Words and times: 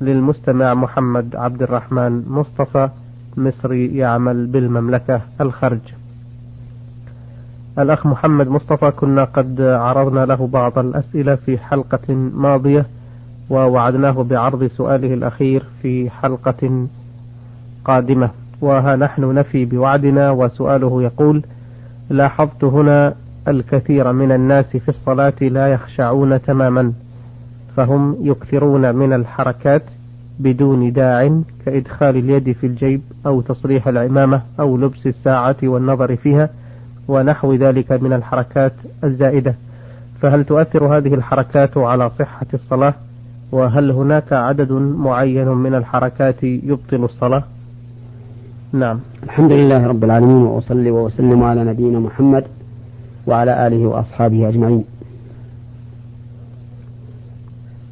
للمستمع 0.00 0.74
محمد 0.74 1.36
عبد 1.36 1.62
الرحمن 1.62 2.24
مصطفى 2.28 2.88
مصري 3.36 3.96
يعمل 3.96 4.46
بالمملكة 4.46 5.20
الخرج. 5.40 5.80
الأخ 7.78 8.06
محمد 8.06 8.48
مصطفى 8.48 8.90
كنا 8.90 9.24
قد 9.24 9.60
عرضنا 9.60 10.26
له 10.26 10.46
بعض 10.52 10.78
الأسئلة 10.78 11.34
في 11.34 11.58
حلقة 11.58 12.14
ماضية 12.34 12.86
ووعدناه 13.50 14.22
بعرض 14.22 14.64
سؤاله 14.64 15.14
الأخير 15.14 15.64
في 15.82 16.10
حلقة 16.10 16.86
قادمة. 17.84 18.30
وها 18.60 18.96
نحن 18.96 19.34
نفي 19.34 19.64
بوعدنا 19.64 20.30
وسؤاله 20.30 21.02
يقول 21.02 21.42
لاحظت 22.10 22.64
هنا 22.64 23.14
الكثير 23.48 24.12
من 24.12 24.32
الناس 24.32 24.76
في 24.76 24.88
الصلاة 24.88 25.34
لا 25.40 25.66
يخشعون 25.68 26.42
تماما. 26.42 26.92
فهم 27.76 28.16
يكثرون 28.20 28.94
من 28.94 29.12
الحركات 29.12 29.82
بدون 30.38 30.92
داع 30.92 31.40
كإدخال 31.66 32.16
اليد 32.16 32.52
في 32.52 32.66
الجيب 32.66 33.00
أو 33.26 33.40
تصريح 33.40 33.88
العمامة 33.88 34.42
أو 34.60 34.76
لبس 34.76 35.06
الساعة 35.06 35.56
والنظر 35.62 36.16
فيها 36.16 36.48
ونحو 37.08 37.54
ذلك 37.54 37.92
من 37.92 38.12
الحركات 38.12 38.72
الزائدة. 39.04 39.54
فهل 40.20 40.44
تؤثر 40.44 40.96
هذه 40.96 41.14
الحركات 41.14 41.78
على 41.78 42.10
صحة 42.10 42.46
الصلاة؟ 42.54 42.94
وهل 43.52 43.90
هناك 43.90 44.32
عدد 44.32 44.72
معين 44.72 45.48
من 45.48 45.74
الحركات 45.74 46.44
يبطل 46.44 47.04
الصلاة؟ 47.04 47.42
نعم. 48.72 49.00
الحمد 49.22 49.52
لله 49.52 49.86
رب 49.86 50.04
العالمين 50.04 50.42
وأصلي 50.42 50.90
وأسلم 50.90 51.42
على 51.42 51.64
نبينا 51.64 51.98
محمد 51.98 52.44
وعلى 53.26 53.66
آله 53.66 53.86
وأصحابه 53.86 54.48
أجمعين. 54.48 54.84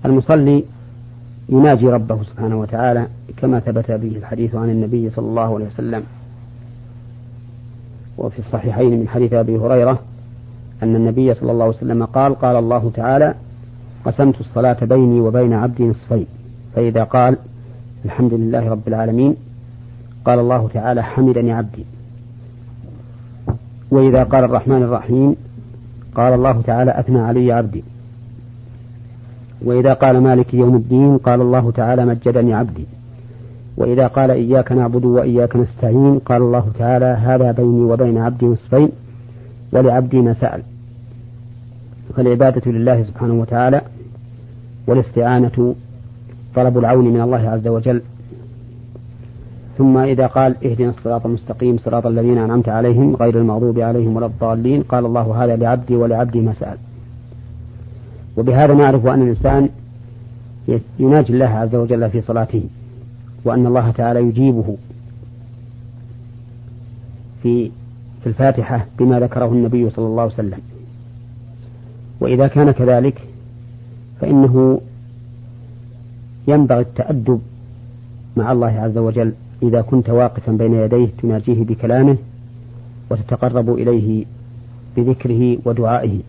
المصلي 0.04 0.64
يناجي 1.48 1.88
ربه 1.88 2.22
سبحانه 2.22 2.60
وتعالى 2.60 3.06
كما 3.36 3.60
ثبت 3.60 3.90
به 3.90 4.16
الحديث 4.16 4.54
عن 4.54 4.70
النبي 4.70 5.10
صلى 5.10 5.26
الله 5.26 5.54
عليه 5.54 5.66
وسلم. 5.66 6.02
وفي 8.18 8.38
الصحيحين 8.38 9.00
من 9.00 9.08
حديث 9.08 9.32
أبي 9.32 9.58
هريرة 9.58 9.98
أن 10.82 10.96
النبي 10.96 11.34
صلى 11.34 11.52
الله 11.52 11.64
عليه 11.64 11.76
وسلم 11.76 12.04
قال 12.04 12.34
قال 12.34 12.56
الله 12.56 12.90
تعالى 12.94 13.34
قسمت 14.04 14.40
الصلاة 14.40 14.84
بيني 14.84 15.20
وبين 15.20 15.52
عبدي 15.52 15.84
نصفين. 15.84 16.26
فإذا 16.74 17.04
قال 17.04 17.36
الحمد 18.04 18.34
لله 18.34 18.68
رب 18.68 18.88
العالمين 18.88 19.36
قال 20.24 20.38
الله 20.38 20.68
تعالى 20.68 21.02
حمدني 21.02 21.52
عبدي. 21.52 21.84
وإذا 23.90 24.22
قال 24.22 24.44
الرحمن 24.44 24.82
الرحيم 24.82 25.36
قال 26.14 26.32
الله 26.32 26.62
تعالى 26.62 27.00
أثنى 27.00 27.20
علي 27.20 27.52
عبدي. 27.52 27.84
وإذا 29.64 29.92
قال 29.92 30.20
مالك 30.20 30.54
يوم 30.54 30.76
الدين 30.76 31.18
قال 31.18 31.40
الله 31.40 31.70
تعالى 31.70 32.04
مجدني 32.04 32.54
عبدي. 32.54 32.86
وإذا 33.76 34.06
قال 34.06 34.30
إياك 34.30 34.72
نعبد 34.72 35.04
وإياك 35.04 35.56
نستعين 35.56 36.18
قال 36.18 36.42
الله 36.42 36.66
تعالى 36.78 37.04
هذا 37.04 37.52
بيني 37.52 37.82
وبين 37.82 38.18
عبدي 38.18 38.46
نصفين 38.46 38.88
ولعبدي 39.72 40.22
ما 40.22 40.34
سأل. 40.34 40.62
فالعبادة 42.16 42.72
لله 42.72 43.02
سبحانه 43.02 43.34
وتعالى 43.34 43.80
والاستعانة 44.86 45.74
طلب 46.54 46.78
العون 46.78 47.04
من 47.04 47.20
الله 47.20 47.48
عز 47.48 47.68
وجل. 47.68 48.02
ثم 49.78 49.98
إذا 49.98 50.26
قال 50.26 50.56
اهدنا 50.64 50.90
الصراط 50.90 51.26
المستقيم 51.26 51.78
صراط 51.78 52.06
الذين 52.06 52.38
أنعمت 52.38 52.68
عليهم 52.68 53.16
غير 53.16 53.38
المغضوب 53.38 53.78
عليهم 53.78 54.16
ولا 54.16 54.26
الضالين 54.26 54.82
قال 54.82 55.06
الله 55.06 55.44
هذا 55.44 55.56
لعبدي 55.56 55.96
ولعبدي 55.96 56.40
ما 56.40 56.52
سأل. 56.52 56.78
وبهذا 58.40 58.74
نعرف 58.74 59.06
أن 59.06 59.22
الإنسان 59.22 59.68
يناجي 60.98 61.32
الله 61.32 61.46
عز 61.46 61.74
وجل 61.74 62.10
في 62.10 62.20
صلاته 62.20 62.62
وأن 63.44 63.66
الله 63.66 63.90
تعالى 63.90 64.20
يجيبه 64.20 64.76
في 67.42 67.70
في 68.22 68.26
الفاتحة 68.26 68.86
بما 68.98 69.20
ذكره 69.20 69.46
النبي 69.52 69.90
صلى 69.90 70.06
الله 70.06 70.22
عليه 70.22 70.32
وسلم. 70.32 70.58
وإذا 72.20 72.46
كان 72.46 72.70
كذلك 72.70 73.20
فإنه 74.20 74.80
ينبغي 76.48 76.80
التأدب 76.80 77.40
مع 78.36 78.52
الله 78.52 78.80
عز 78.80 78.98
وجل 78.98 79.32
إذا 79.62 79.80
كنت 79.80 80.10
واقفا 80.10 80.52
بين 80.52 80.74
يديه 80.74 81.08
تناجيه 81.22 81.64
بكلامه 81.64 82.16
وتتقرب 83.10 83.74
إليه 83.74 84.24
بذكره 84.96 85.58
ودعائه. 85.64 86.20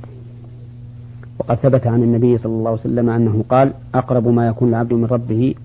وقد 1.42 1.56
ثبت 1.56 1.88
عن 1.88 2.04
النبي 2.04 2.38
صلى 2.38 2.52
الله 2.54 2.70
عليه 2.70 2.80
وسلم 2.80 3.10
أنه 3.10 3.44
قال 3.50 3.74
أقرب 3.96 4.28
ما 4.28 4.48
يكون 4.48 4.70
العبد 4.70 4.94
من 4.94 5.06
ربه 5.06 5.56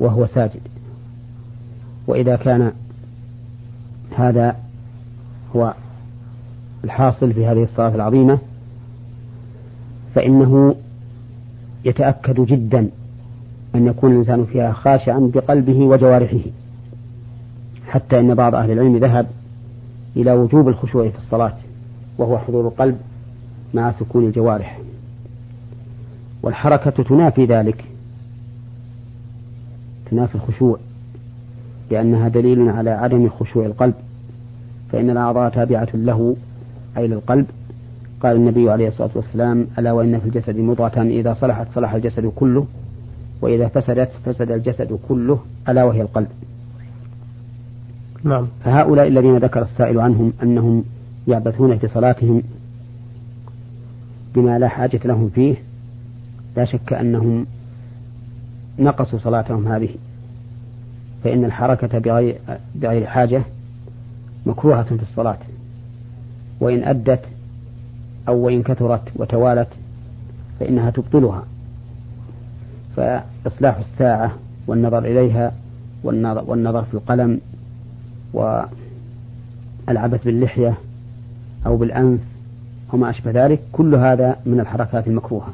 وهو 0.00 0.26
ساجد. 0.26 0.60
وإذا 2.06 2.36
كان 2.36 2.72
هذا 4.16 4.56
هو 5.56 5.74
الحاصل 6.84 7.32
في 7.32 7.46
هذه 7.46 7.62
الصلاة 7.62 7.94
العظيمة 7.94 8.38
فإنه 10.14 10.74
يتأكد 11.84 12.40
جدا 12.40 12.88
أن 13.74 13.86
يكون 13.86 14.12
الإنسان 14.12 14.44
فيها 14.44 14.72
خاشعا 14.72 15.30
بقلبه 15.34 15.78
وجوارحه 15.78 16.40
حتى 17.88 18.20
إن 18.20 18.34
بعض 18.34 18.54
أهل 18.54 18.70
العلم 18.70 18.96
ذهب 18.96 19.26
إلى 20.16 20.32
وجوب 20.32 20.68
الخشوع 20.68 21.08
في 21.08 21.18
الصلاة 21.18 21.54
وهو 22.18 22.38
حضور 22.38 22.66
القلب 22.66 22.98
مع 23.74 23.92
سكون 23.92 24.24
الجوارح. 24.24 24.85
والحركة 26.46 27.02
تنافي 27.02 27.44
ذلك. 27.44 27.84
تنافي 30.10 30.34
الخشوع. 30.34 30.78
لأنها 31.90 32.28
دليل 32.28 32.68
على 32.68 32.90
عدم 32.90 33.28
خشوع 33.28 33.66
القلب. 33.66 33.94
فإن 34.92 35.10
الأعضاء 35.10 35.50
تابعة 35.50 35.88
له 35.94 36.36
أي 36.96 37.06
للقلب. 37.06 37.46
قال 38.20 38.36
النبي 38.36 38.70
عليه 38.70 38.88
الصلاة 38.88 39.10
والسلام 39.14 39.66
ألا 39.78 39.92
وإن 39.92 40.18
في 40.18 40.26
الجسد 40.26 40.56
مضغة؟ 40.56 41.02
إذا 41.02 41.34
صلحت 41.34 41.66
صلح 41.74 41.94
الجسد 41.94 42.26
كله. 42.26 42.66
وإذا 43.42 43.68
فسدت 43.68 44.10
فسد 44.24 44.50
الجسد 44.50 44.98
كله. 45.08 45.38
ألا 45.68 45.84
وهي 45.84 46.02
القلب. 46.02 46.28
نعم. 48.24 48.46
فهؤلاء 48.64 49.08
الذين 49.08 49.36
ذكر 49.36 49.62
السائل 49.62 50.00
عنهم 50.00 50.32
أنهم 50.42 50.84
يعبثون 51.28 51.78
في 51.78 51.88
صلاتهم 51.88 52.42
بما 54.34 54.58
لا 54.58 54.68
حاجة 54.68 55.00
لهم 55.04 55.28
فيه 55.28 55.65
لا 56.56 56.64
شك 56.64 56.92
أنهم 56.92 57.46
نقصوا 58.78 59.18
صلاتهم 59.18 59.68
هذه 59.68 59.88
فإن 61.24 61.44
الحركة 61.44 61.98
بغير, 61.98 62.38
بغير 62.74 63.06
حاجة 63.06 63.42
مكروهة 64.46 64.82
في 64.82 65.02
الصلاة. 65.02 65.38
وإن 66.60 66.84
أدت 66.84 67.24
أو 68.28 68.36
وإن 68.36 68.62
كثرت 68.62 69.02
وتوالت 69.16 69.68
فإنها 70.60 70.90
تبطلها. 70.90 71.42
فإصلاح 72.96 73.76
الساعة 73.76 74.32
والنظر 74.66 74.98
إليها 74.98 75.52
والنظر, 76.04 76.82
في 76.82 76.94
القلم 76.94 77.40
والعبث 78.32 80.24
باللحية 80.24 80.74
أو 81.66 81.76
بالأنف 81.76 82.20
وما 82.92 83.10
أشبه 83.10 83.46
ذلك 83.46 83.60
كل 83.72 83.94
هذا 83.94 84.36
من 84.46 84.60
الحركات 84.60 85.06
المكروهة. 85.06 85.48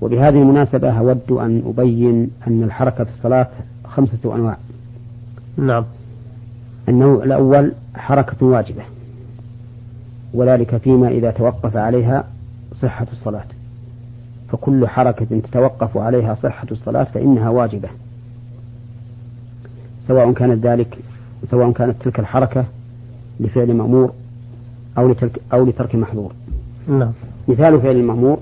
وبهذه 0.00 0.42
المناسبة 0.42 0.98
أود 0.98 1.30
أن 1.30 1.62
أبين 1.66 2.30
أن 2.46 2.62
الحركة 2.62 3.04
في 3.04 3.10
الصلاة 3.10 3.48
خمسة 3.84 4.34
أنواع 4.34 4.56
نعم 5.56 5.84
النوع 6.88 7.24
الأول 7.24 7.72
حركة 7.94 8.46
واجبة 8.46 8.82
وذلك 10.34 10.76
فيما 10.76 11.08
إذا 11.08 11.30
توقف 11.30 11.76
عليها 11.76 12.24
صحة 12.74 13.06
الصلاة 13.12 13.44
فكل 14.48 14.88
حركة 14.88 15.40
تتوقف 15.40 15.96
عليها 15.96 16.34
صحة 16.34 16.66
الصلاة 16.70 17.04
فإنها 17.04 17.48
واجبة 17.48 17.88
سواء 20.06 20.32
كانت 20.32 20.66
ذلك 20.66 20.98
سواء 21.50 21.72
كانت 21.72 22.02
تلك 22.02 22.20
الحركة 22.20 22.64
لفعل 23.40 23.74
مأمور 23.74 24.12
أو 24.98 25.10
لترك 25.10 25.40
أو 25.52 25.64
لترك 25.66 25.94
محظور. 25.94 26.32
نعم. 26.88 27.12
مثال 27.48 27.80
فعل 27.80 27.96
المأمور 27.96 28.38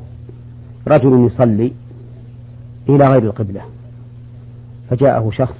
رجل 0.88 1.26
يصلي 1.26 1.72
إلى 2.88 3.08
غير 3.08 3.22
القبلة. 3.22 3.60
فجاءه 4.90 5.30
شخص 5.30 5.58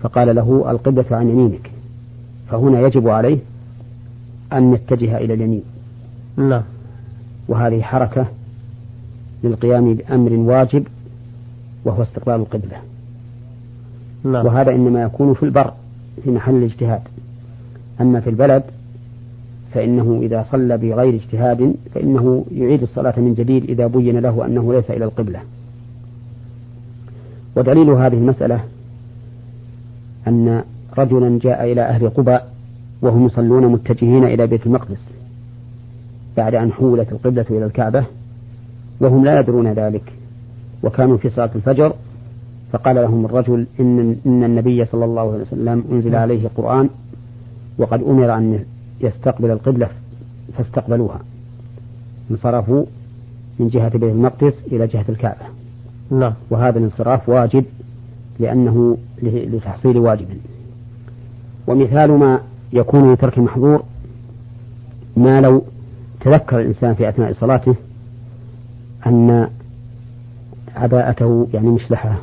فقال 0.00 0.36
له 0.36 0.70
القبلة 0.70 1.16
عن 1.16 1.28
يمينك. 1.28 1.70
فهنا 2.50 2.80
يجب 2.80 3.08
عليه 3.08 3.38
أن 4.52 4.74
يتجه 4.74 5.18
إلى 5.18 5.34
اليمين. 5.34 5.62
نعم. 6.36 6.62
وهذه 7.48 7.82
حركة 7.82 8.26
للقيام 9.44 9.94
بأمر 9.94 10.32
واجب 10.32 10.86
وهو 11.84 12.02
استقبال 12.02 12.34
القبلة. 12.34 12.76
نعم. 14.24 14.46
وهذا 14.46 14.70
إنما 14.70 15.02
يكون 15.02 15.34
في 15.34 15.42
البر 15.42 15.72
في 16.24 16.30
محل 16.30 16.54
الاجتهاد. 16.54 17.02
أما 18.00 18.20
في 18.20 18.30
البلد 18.30 18.62
فإنه 19.74 20.18
إذا 20.22 20.46
صلى 20.50 20.76
بغير 20.76 21.14
اجتهاد 21.14 21.74
فإنه 21.94 22.44
يعيد 22.54 22.82
الصلاة 22.82 23.14
من 23.20 23.34
جديد 23.34 23.70
إذا 23.70 23.86
بين 23.86 24.18
له 24.18 24.46
أنه 24.46 24.72
ليس 24.72 24.90
إلى 24.90 25.04
القبلة. 25.04 25.40
ودليل 27.56 27.90
هذه 27.90 28.14
المسألة 28.14 28.60
أن 30.28 30.62
رجلا 30.98 31.38
جاء 31.42 31.72
إلى 31.72 31.82
أهل 31.82 32.08
قباء 32.08 32.52
وهم 33.02 33.26
يصلون 33.26 33.66
متجهين 33.66 34.24
إلى 34.24 34.46
بيت 34.46 34.66
المقدس 34.66 35.00
بعد 36.36 36.54
أن 36.54 36.72
حولت 36.72 37.12
القبلة 37.12 37.46
إلى 37.50 37.64
الكعبة 37.64 38.04
وهم 39.00 39.24
لا 39.24 39.40
يدرون 39.40 39.72
ذلك 39.72 40.12
وكانوا 40.82 41.16
في 41.16 41.30
صلاة 41.30 41.50
الفجر 41.54 41.92
فقال 42.72 42.96
لهم 42.96 43.24
الرجل 43.24 43.66
إن, 43.80 44.16
إن 44.26 44.44
النبي 44.44 44.84
صلى 44.84 45.04
الله 45.04 45.32
عليه 45.32 45.42
وسلم 45.42 45.84
أنزل 45.92 46.16
عليه 46.16 46.48
قرآن 46.56 46.88
وقد 47.78 48.02
أمر 48.02 48.34
أن 48.34 48.64
يستقبل 49.00 49.50
القبلة 49.50 49.88
فاستقبلوها. 50.58 51.20
انصرفوا 52.30 52.84
من 53.58 53.68
جهة 53.68 53.88
بيت 53.88 54.02
المقدس 54.12 54.54
إلى 54.72 54.86
جهة 54.86 55.04
الكعبة. 55.08 55.46
نعم. 56.10 56.34
وهذا 56.50 56.78
الانصراف 56.78 57.28
واجب 57.28 57.64
لأنه 58.38 58.96
لتحصيل 59.22 59.98
واجب. 59.98 60.26
ومثال 61.66 62.10
ما 62.10 62.40
يكون 62.72 63.12
لترك 63.12 63.38
محظور 63.38 63.82
ما 65.16 65.40
لو 65.40 65.62
تذكر 66.20 66.60
الإنسان 66.60 66.94
في 66.94 67.08
أثناء 67.08 67.32
صلاته 67.32 67.74
أن 69.06 69.48
عباءته 70.76 71.48
يعني 71.54 71.68
مشلحه 71.68 72.18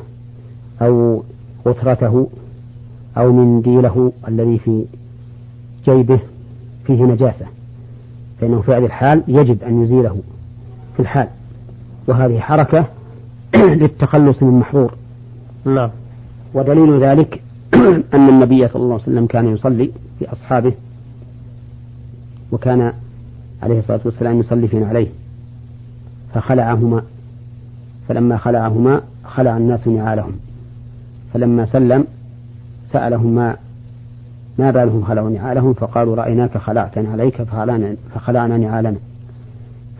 أو 0.82 1.22
غترته 1.68 2.28
أو 3.18 3.32
منديله 3.32 4.12
الذي 4.28 4.58
في 4.58 4.84
جيبه 5.84 6.20
فيه 6.86 7.02
نجاسة. 7.02 7.46
فإنه 8.40 8.60
في 8.60 8.72
هذه 8.72 8.84
الحال 8.84 9.22
يجب 9.28 9.64
أن 9.64 9.82
يزيله 9.84 10.20
في 10.96 11.02
الحال. 11.02 11.28
وهذه 12.06 12.40
حركة 12.40 12.86
للتخلص 13.56 14.42
من 14.42 14.58
محظور. 14.58 14.94
نعم. 15.64 15.90
ودليل 16.54 17.02
ذلك 17.02 17.42
أن 18.14 18.28
النبي 18.28 18.68
صلى 18.68 18.82
الله 18.82 18.94
عليه 18.94 19.02
وسلم 19.02 19.26
كان 19.26 19.54
يصلي 19.54 19.90
في 20.18 20.32
أصحابه 20.32 20.72
وكان 22.52 22.92
عليه 23.62 23.78
الصلاة 23.78 24.00
والسلام 24.04 24.40
يصلي 24.40 24.68
في 24.68 24.84
عليه 24.84 25.08
فخلعهما. 26.34 27.02
فلما 28.08 28.36
خلعهما 28.36 29.00
خلع 29.24 29.56
الناس 29.56 29.88
نعالهم. 29.88 30.32
فلما 31.34 31.66
سلم 31.66 32.04
سألهم 32.92 33.34
ما 33.34 33.56
ما 34.58 34.70
بالهم 34.70 35.04
خلعوا 35.04 35.30
نعالهم 35.30 35.72
فقالوا 35.72 36.16
رأيناك 36.16 36.58
خلعت 36.58 36.98
عليك 36.98 37.42
فخلعنا, 37.42 37.96
فخلعنا 38.14 38.56
نعالنا. 38.56 38.96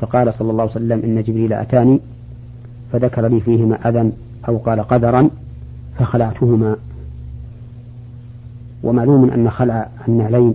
فقال 0.00 0.34
صلى 0.34 0.50
الله 0.50 0.62
عليه 0.62 0.72
وسلم 0.72 1.00
إن 1.04 1.22
جبريل 1.22 1.52
أتاني 1.52 2.00
فذكر 2.92 3.26
لي 3.26 3.40
فيهما 3.40 3.88
أذى 3.88 4.12
أو 4.48 4.56
قال 4.56 4.80
قدرا 4.80 5.30
فخلعتهما. 5.98 6.76
ومعلوم 8.82 9.30
أن 9.30 9.50
خلع 9.50 9.88
النعلين 10.08 10.54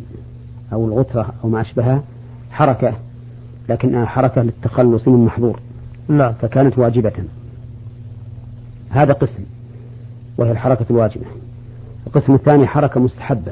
أو 0.74 0.88
الغترة 0.88 1.34
أو 1.44 1.50
ما 1.50 1.62
أشبهها 1.62 2.04
حركة 2.52 2.94
لكنها 3.70 4.06
حركة 4.06 4.42
للتخلص 4.42 5.08
من 5.08 5.26
محظور. 5.26 5.60
نعم. 6.08 6.34
فكانت 6.34 6.78
واجبة. 6.78 7.14
هذا 8.90 9.14
قسم 9.14 9.44
وهي 10.38 10.52
الحركة 10.52 10.86
الواجبة. 10.90 11.26
القسم 12.08 12.34
الثاني 12.34 12.68
حركة 12.68 13.00
مستحبة. 13.00 13.52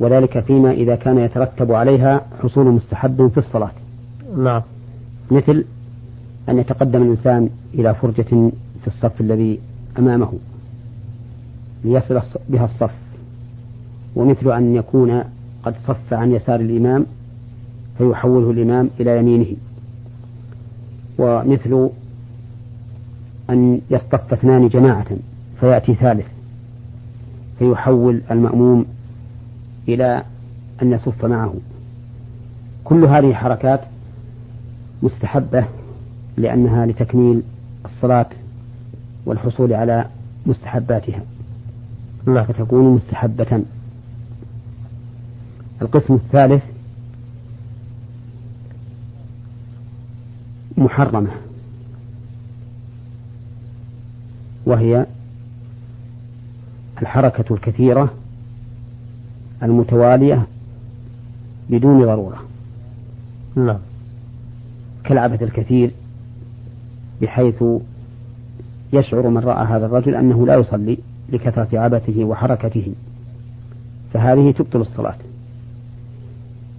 وذلك 0.00 0.40
فيما 0.40 0.70
إذا 0.70 0.96
كان 0.96 1.18
يترتب 1.18 1.72
عليها 1.72 2.20
حصول 2.42 2.66
مستحب 2.66 3.28
في 3.28 3.38
الصلاة. 3.38 3.70
نعم. 4.36 4.62
مثل 5.30 5.64
أن 6.48 6.58
يتقدم 6.58 7.02
الإنسان 7.02 7.50
إلى 7.74 7.94
فرجة 7.94 8.50
في 8.82 8.86
الصف 8.86 9.20
الذي 9.20 9.58
أمامه 9.98 10.32
ليصل 11.84 12.20
بها 12.48 12.64
الصف. 12.64 12.94
ومثل 14.16 14.52
أن 14.52 14.74
يكون 14.74 15.22
قد 15.62 15.74
صف 15.86 16.12
عن 16.12 16.32
يسار 16.32 16.60
الإمام 16.60 17.06
فيحوله 17.98 18.50
الإمام 18.50 18.90
إلى 19.00 19.18
يمينه. 19.18 19.56
ومثل 21.18 21.90
أن 23.50 23.80
يصطف 23.90 24.32
اثنان 24.32 24.68
جماعة 24.68 25.06
فيأتي 25.60 25.94
ثالث 25.94 26.26
فيحول 27.58 28.22
المأموم 28.30 28.86
إلى 29.88 30.22
أن 30.82 30.92
يصف 30.92 31.24
معه 31.24 31.54
كل 32.84 33.04
هذه 33.04 33.34
حركات 33.34 33.80
مستحبة 35.02 35.64
لأنها 36.36 36.86
لتكميل 36.86 37.42
الصلاة 37.84 38.26
والحصول 39.26 39.72
على 39.72 40.06
مستحباتها 40.46 41.20
نعم. 42.26 42.44
فتكون 42.44 42.94
مستحبة 42.94 43.62
القسم 45.82 46.14
الثالث 46.14 46.62
محرمة 50.76 51.30
وهي 54.66 55.06
الحركة 57.02 57.54
الكثيرة 57.54 58.14
المتوالية 59.62 60.46
بدون 61.70 62.04
ضرورة. 62.04 62.42
نعم. 63.56 63.78
كالعبث 65.04 65.42
الكثير 65.42 65.90
بحيث 67.22 67.64
يشعر 68.92 69.28
من 69.28 69.38
رأى 69.38 69.66
هذا 69.66 69.86
الرجل 69.86 70.14
أنه 70.14 70.46
لا 70.46 70.54
يصلي 70.54 70.98
لكثرة 71.32 71.78
عبثه 71.78 72.24
وحركته. 72.24 72.92
فهذه 74.14 74.50
تبطل 74.50 74.80
الصلاة 74.80 75.16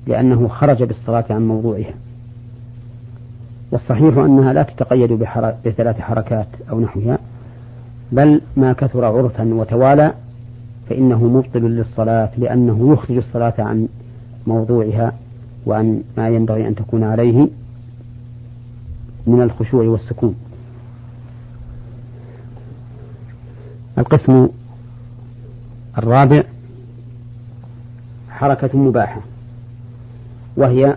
لأنه 0.08 0.48
خرج 0.48 0.84
بالصلاة 0.84 1.26
عن 1.30 1.48
موضوعها. 1.48 1.94
والصحيح 3.72 4.18
أنها 4.18 4.54
لا 4.54 4.64
تتقيد 4.64 5.14
بثلاث 5.66 6.00
حركات 6.00 6.48
أو 6.70 6.80
نحوها 6.80 7.20
بل 8.12 8.42
ما 8.58 8.74
كثر 8.74 9.06
عرفا 9.06 9.54
وتوالى 9.54 10.14
فإنه 10.90 11.24
مبطل 11.24 11.62
للصلاة 11.62 12.30
لأنه 12.38 12.94
يخرج 12.94 13.18
الصلاة 13.18 13.54
عن 13.60 13.88
موضوعها 14.48 15.14
وعن 15.66 16.04
ما 16.18 16.30
ينبغي 16.30 16.68
أن 16.68 16.76
تكون 16.76 17.04
عليه 17.04 17.48
من 19.28 19.42
الخشوع 19.42 19.84
والسكون. 19.84 20.36
القسم 23.98 24.48
الرابع 25.98 26.44
حركة 28.30 28.78
مباحة 28.78 29.22
وهي 30.58 30.96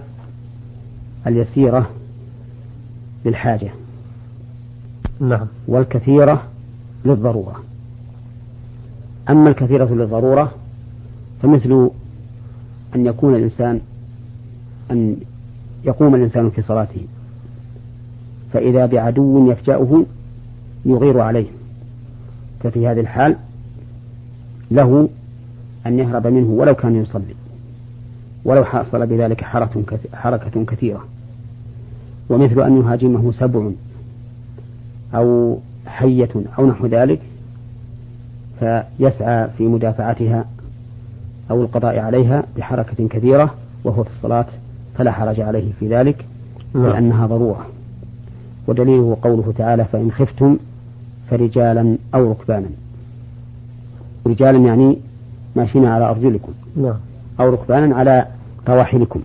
اليسيرة 1.26 1.90
للحاجة 3.24 3.70
نعم. 5.20 5.46
والكثيرة 5.68 6.42
للضرورة. 7.04 7.69
أما 9.30 9.48
الكثيرة 9.48 9.94
للضرورة 9.94 10.52
فمثل 11.42 11.90
أن 12.94 13.06
يكون 13.06 13.34
الإنسان 13.34 13.80
أن 14.90 15.16
يقوم 15.84 16.14
الإنسان 16.14 16.50
في 16.50 16.62
صلاته 16.62 17.00
فإذا 18.52 18.86
بعدو 18.86 19.50
يفجأه 19.50 20.04
يغير 20.84 21.20
عليه. 21.20 21.46
ففي 22.62 22.88
هذه 22.88 23.00
الحال 23.00 23.36
له 24.70 25.08
أن 25.86 25.98
يهرب 25.98 26.26
منه 26.26 26.46
ولو 26.50 26.74
كان 26.74 27.02
يصلي 27.02 27.34
ولو 28.44 28.64
حصل 28.64 29.06
بذلك 29.06 29.44
حركة 30.12 30.64
كثيرة. 30.64 31.04
ومثل 32.28 32.60
أن 32.60 32.80
يهاجمه 32.80 33.32
سبع 33.32 33.70
أو 35.14 35.58
حية 35.86 36.28
أو 36.58 36.66
نحو 36.66 36.86
ذلك 36.86 37.20
فيسعى 38.60 39.48
في 39.58 39.62
مدافعتها 39.62 40.44
أو 41.50 41.62
القضاء 41.62 41.98
عليها 41.98 42.44
بحركة 42.56 43.08
كثيرة 43.08 43.54
وهو 43.84 44.04
في 44.04 44.10
الصلاة 44.10 44.46
فلا 44.98 45.12
حرج 45.12 45.40
عليه 45.40 45.72
في 45.80 45.88
ذلك 45.88 46.24
نعم. 46.74 46.86
لأنها 46.86 47.26
ضرورة. 47.26 47.66
ودليله 48.66 49.16
قوله 49.22 49.52
تعالى 49.58 49.84
فإن 49.84 50.12
خفتم 50.12 50.56
فرجالا 51.30 51.96
أو 52.14 52.30
ركبانا. 52.30 52.68
رجالا 54.26 54.58
يعني 54.58 54.98
ماشيين 55.56 55.86
على 55.86 56.10
أرجلكم. 56.10 56.52
نعم. 56.76 56.96
أو 57.40 57.50
ركبانا 57.50 57.96
على 57.96 58.26
رواحلكم. 58.68 59.20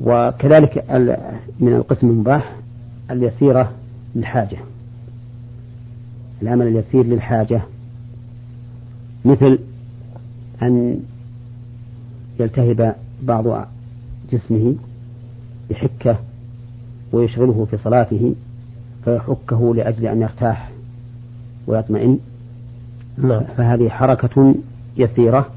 وكذلك 0.00 0.84
من 1.60 1.74
القسم 1.74 2.06
المباح 2.08 2.52
اليسيرة 3.10 3.72
للحاجة. 4.16 4.58
العمل 6.42 6.66
اليسير 6.66 7.06
للحاجة. 7.06 7.62
مثل 9.24 9.58
أن 10.62 11.00
يلتهب 12.40 12.94
بعض 13.22 13.66
جسمه 14.32 14.74
بحكة 15.70 16.18
ويشغله 17.12 17.66
في 17.70 17.78
صلاته 17.78 18.34
فيحكه 19.04 19.74
لأجل 19.74 20.06
أن 20.06 20.22
يرتاح 20.22 20.70
ويطمئن. 21.66 22.18
نعم. 23.18 23.42
فهذه 23.56 23.88
حركة 23.88 24.54
يسيرة 24.96 25.50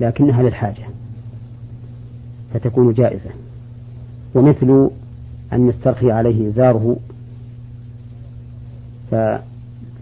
لكنها 0.00 0.42
للحاجة 0.42 0.84
فتكون 2.54 2.92
جائزة. 2.92 3.30
ومثل 4.34 4.90
أن 5.52 5.68
يسترخي 5.68 6.12
عليه 6.12 6.48
إزاره 6.48 6.96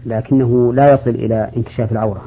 لكنه 0.05 0.73
لا 0.73 0.93
يصل 0.93 1.09
إلى 1.09 1.49
انكشاف 1.57 1.91
العورة. 1.91 2.25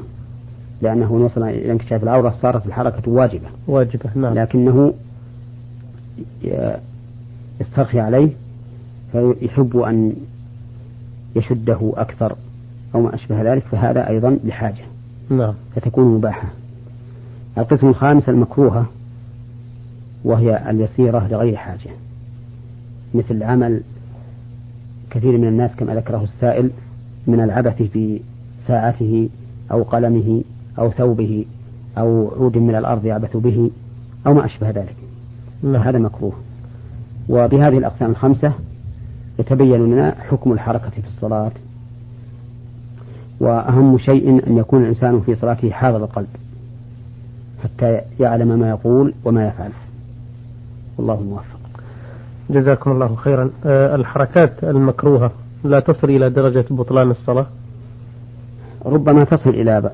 لأنه 0.81 1.11
وصل 1.11 1.43
إلى 1.43 1.71
انكشاف 1.71 2.03
العورة 2.03 2.35
صارت 2.41 2.65
الحركة 2.65 3.11
واجبة. 3.11 3.47
واجبة 3.67 4.09
نعم. 4.15 4.33
لكنه 4.33 4.93
يسترخي 7.61 7.99
عليه 7.99 8.29
فيحب 9.11 9.77
أن 9.77 10.13
يشده 11.35 11.93
أكثر 11.95 12.35
أو 12.95 13.01
ما 13.01 13.15
أشبه 13.15 13.53
ذلك 13.53 13.63
فهذا 13.71 14.09
أيضا 14.09 14.39
لحاجة 14.43 14.83
نعم. 15.29 15.53
فتكون 15.75 16.15
مباحة. 16.15 16.47
القسم 17.57 17.87
الخامس 17.87 18.29
المكروهة 18.29 18.85
وهي 20.23 20.69
اليسيرة 20.69 21.27
لغير 21.31 21.55
حاجة. 21.55 21.89
مثل 23.13 23.43
عمل 23.43 23.81
كثير 25.13 25.37
من 25.37 25.47
الناس 25.47 25.75
كما 25.75 25.95
ذكره 25.95 26.23
السائل 26.23 26.71
من 27.27 27.39
العبث 27.39 27.81
في 27.81 28.21
ساعته 28.67 29.29
أو 29.71 29.83
قلمه 29.83 30.43
أو 30.79 30.91
ثوبه 30.91 31.45
أو 31.97 32.31
عود 32.39 32.57
من 32.57 32.75
الأرض 32.75 33.05
يعبث 33.05 33.37
به 33.37 33.71
أو 34.27 34.33
ما 34.33 34.45
أشبه 34.45 34.69
ذلك. 34.69 34.95
نعم. 35.63 35.75
هذا 35.75 35.99
مكروه. 35.99 36.33
وبهذه 37.29 37.77
الأقسام 37.77 38.11
الخمسة 38.11 38.53
يتبين 39.39 39.85
لنا 39.85 40.15
حكم 40.29 40.51
الحركة 40.51 40.89
في 40.89 41.07
الصلاة. 41.07 41.51
وأهم 43.39 43.97
شيء 43.97 44.47
أن 44.47 44.57
يكون 44.57 44.83
الإنسان 44.83 45.21
في 45.21 45.35
صلاته 45.35 45.71
حاضر 45.71 46.03
القلب 46.03 46.27
حتى 47.63 48.01
يعلم 48.19 48.59
ما 48.59 48.69
يقول 48.69 49.13
وما 49.25 49.47
يفعل. 49.47 49.71
والله 50.97 51.21
موفق 51.21 51.52
جزاكم 52.53 52.91
الله 52.91 53.15
خيرا. 53.15 53.49
أه 53.65 53.95
الحركات 53.95 54.63
المكروهة 54.63 55.31
لا 55.63 55.79
تصل 55.79 56.09
إلى 56.09 56.29
درجة 56.29 56.65
بطلان 56.69 57.11
الصلاة؟ 57.11 57.45
ربما 58.85 59.23
تصل 59.23 59.49
إلى 59.49 59.91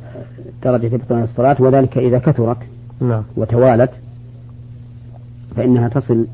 درجة 0.64 0.98
بطلان 0.98 1.24
الصلاة 1.24 1.56
وذلك 1.60 1.98
إذا 1.98 2.20
كثرت 2.20 2.58
نعم. 3.02 3.24
وتوالت 3.38 3.92
فإنها 5.56 5.90
تصل 5.90 6.26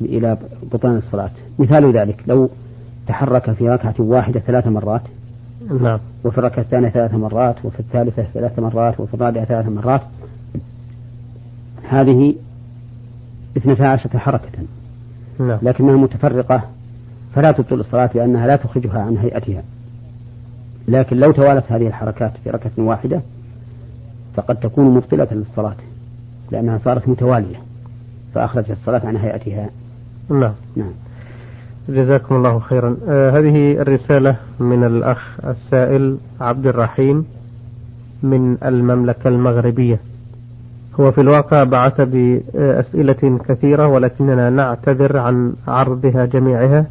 إلى 0.00 0.36
بطلان 0.72 0.96
الصلاة. 0.96 1.30
مثال 1.58 1.92
ذلك 1.92 2.22
لو 2.26 2.50
تحرك 3.06 3.52
في 3.52 3.68
ركعة 3.68 3.94
واحدة 3.98 4.40
ثلاث 4.40 4.66
مرات 4.66 5.02
نعم. 5.80 5.98
وفي 6.24 6.38
الركعة 6.38 6.62
الثانية 6.62 6.88
ثلاث 6.88 7.14
مرات 7.14 7.64
وفي 7.64 7.80
الثالثة 7.80 8.22
ثلاث 8.34 8.58
مرات 8.58 9.00
وفي 9.00 9.14
الرابعة 9.14 9.44
ثلاث 9.44 9.66
مرات 9.66 10.00
هذه 11.88 12.34
اثنتا 13.56 13.84
عشرة 13.84 14.18
حركة. 14.18 14.48
لكنها 15.40 15.96
متفرقة 15.96 16.62
فلا 17.34 17.52
تبطل 17.52 17.80
الصلاة 17.80 18.10
لأنها 18.14 18.46
لا 18.46 18.56
تخرجها 18.56 19.00
عن 19.00 19.16
هيئتها. 19.16 19.62
لكن 20.88 21.16
لو 21.16 21.32
توالت 21.32 21.72
هذه 21.72 21.86
الحركات 21.86 22.32
في 22.44 22.50
ركعة 22.50 22.72
واحدة 22.78 23.20
فقد 24.34 24.56
تكون 24.56 24.94
مبطلة 24.94 25.28
للصلاة 25.32 25.76
لأنها 26.50 26.78
صارت 26.78 27.08
متوالية 27.08 27.56
فأخرجت 28.34 28.70
الصلاة 28.70 29.06
عن 29.06 29.16
هيئتها. 29.16 29.70
نعم. 30.30 30.52
نعم. 30.76 30.92
جزاكم 31.88 32.34
الله 32.34 32.58
خيرا. 32.58 32.96
آه 33.08 33.30
هذه 33.30 33.72
الرسالة 33.72 34.36
من 34.60 34.84
الأخ 34.84 35.36
السائل 35.44 36.18
عبد 36.40 36.66
الرحيم 36.66 37.24
من 38.22 38.56
المملكة 38.64 39.28
المغربية. 39.28 40.00
هو 41.00 41.12
في 41.12 41.20
الواقع 41.20 41.64
بعث 41.64 42.00
بأسئلة 42.00 43.38
كثيرة 43.48 43.86
ولكننا 43.86 44.50
نعتذر 44.50 45.16
عن 45.16 45.52
عرضها 45.68 46.24
جميعها 46.24 46.86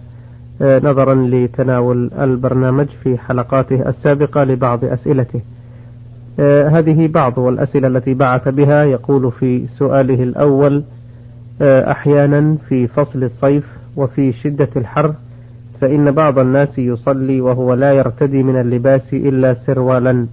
آه 0.61 0.79
نظرا 0.83 1.15
لتناول 1.15 2.11
البرنامج 2.19 2.87
في 3.03 3.17
حلقاته 3.17 3.89
السابقة 3.89 4.43
لبعض 4.43 4.85
أسئلته. 4.85 5.41
آه 6.39 6.67
هذه 6.67 7.07
بعض 7.07 7.39
الأسئلة 7.39 7.87
التي 7.87 8.13
بعث 8.13 8.47
بها 8.47 8.83
يقول 8.83 9.31
في 9.31 9.67
سؤاله 9.67 10.23
الأول 10.23 10.83
آه 11.61 11.91
أحيانا 11.91 12.55
في 12.69 12.87
فصل 12.87 13.23
الصيف 13.23 13.63
وفي 13.95 14.33
شدة 14.33 14.69
الحر 14.75 15.13
فإن 15.81 16.11
بعض 16.11 16.39
الناس 16.39 16.79
يصلي 16.79 17.41
وهو 17.41 17.73
لا 17.73 17.93
يرتدي 17.93 18.43
من 18.43 18.59
اللباس 18.61 19.13
إلا 19.13 19.53
سروالا 19.67 20.25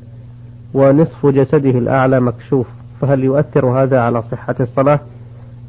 ونصف 0.75 1.27
جسده 1.27 1.71
الأعلى 1.79 2.21
مكشوف. 2.21 2.67
فهل 3.01 3.25
يؤثر 3.25 3.67
هذا 3.67 4.01
على 4.01 4.23
صحة 4.23 4.55
الصلاة؟ 4.61 5.01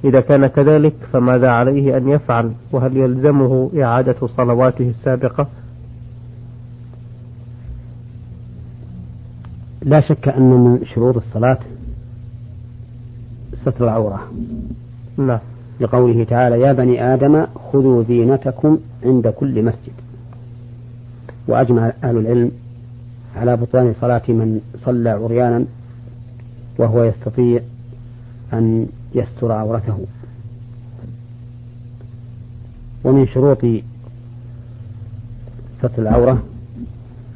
إذا 0.04 0.20
كان 0.20 0.48
كذلك 0.48 0.94
فماذا 1.14 1.50
عليه 1.50 1.98
أن 1.98 2.10
يفعل؟ 2.10 2.52
وهل 2.72 2.98
يلزمه 2.98 3.70
إعادة 3.82 4.28
صلواته 4.28 4.90
السابقة؟ 4.90 5.48
لا 9.82 10.02
شك 10.02 10.28
أن 10.28 10.50
من 10.50 10.86
شروط 10.86 11.16
الصلاة 11.16 11.58
ستر 13.62 13.84
العورة. 13.84 14.20
نعم. 15.18 15.40
لقوله 15.80 16.24
تعالى 16.24 16.62
يا 16.62 16.74
بني 16.74 17.14
آدم 17.14 17.46
خذوا 17.72 18.04
زينتكم 18.04 18.78
عند 19.04 19.28
كل 19.28 19.64
مسجد. 19.64 19.94
وأجمع 21.48 21.94
أهل 22.04 22.18
العلم 22.18 22.52
على 23.36 23.58
بطلان 23.58 23.94
صلاة 24.02 24.22
من 24.28 24.62
صلى 24.86 25.10
عريانا 25.10 25.66
وهو 26.78 27.04
يستطيع 27.04 27.62
أن 28.54 28.88
يستر 29.16 29.52
عورته. 29.52 30.06
ومن 33.04 33.28
شروط 33.28 33.58
ستر 35.80 36.02
العورة 36.02 36.44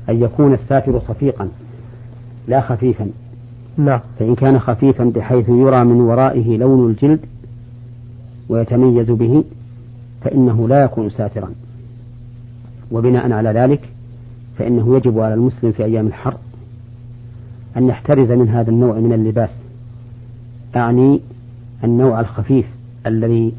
أن 0.09 0.21
يكون 0.21 0.53
الساتر 0.53 0.99
صفيقا 0.99 1.49
لا 2.47 2.61
خفيفا. 2.61 3.09
نعم. 3.77 3.99
فإن 4.19 4.35
كان 4.35 4.59
خفيفا 4.59 5.03
بحيث 5.03 5.49
يرى 5.49 5.83
من 5.83 6.01
ورائه 6.01 6.57
لون 6.57 6.89
الجلد 6.89 7.19
ويتميز 8.49 9.11
به 9.11 9.43
فإنه 10.21 10.67
لا 10.67 10.83
يكون 10.83 11.09
ساترا. 11.09 11.49
وبناء 12.91 13.31
على 13.31 13.49
ذلك 13.49 13.89
فإنه 14.57 14.95
يجب 14.95 15.19
على 15.19 15.33
المسلم 15.33 15.71
في 15.71 15.83
أيام 15.83 16.07
الحر 16.07 16.37
أن 17.77 17.87
يحترز 17.87 18.31
من 18.31 18.49
هذا 18.49 18.69
النوع 18.69 18.99
من 18.99 19.13
اللباس 19.13 19.49
أعني 20.75 21.19
النوع 21.83 22.19
الخفيف 22.19 22.65
الذي 23.05 23.53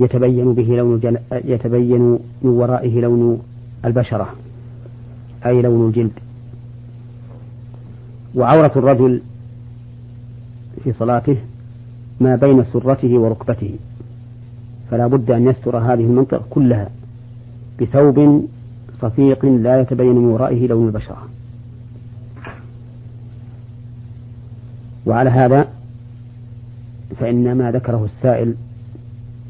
يتبين 0.00 0.54
به 0.54 0.62
لون 0.62 0.94
الجل... 0.94 1.18
يتبين 1.32 2.18
من 2.42 2.50
ورائه 2.50 3.00
لون 3.00 3.42
البشرة 3.84 4.28
أي 5.46 5.62
لون 5.62 5.88
الجلد. 5.88 6.10
وعورة 8.34 8.72
الرجل 8.76 9.20
في 10.84 10.92
صلاته 10.92 11.36
ما 12.20 12.36
بين 12.36 12.64
سرته 12.64 13.18
وركبته 13.18 13.74
فلا 14.90 15.06
بد 15.06 15.30
أن 15.30 15.48
يستر 15.48 15.78
هذه 15.78 16.04
المنطقة 16.04 16.42
كلها 16.50 16.90
بثوب 17.80 18.48
صفيق 19.00 19.44
لا 19.44 19.80
يتبين 19.80 20.14
من 20.14 20.24
ورائه 20.24 20.66
لون 20.66 20.86
البشرة. 20.86 21.28
وعلى 25.08 25.30
هذا 25.30 25.68
فإن 27.20 27.52
ما 27.52 27.72
ذكره 27.72 28.04
السائل 28.04 28.54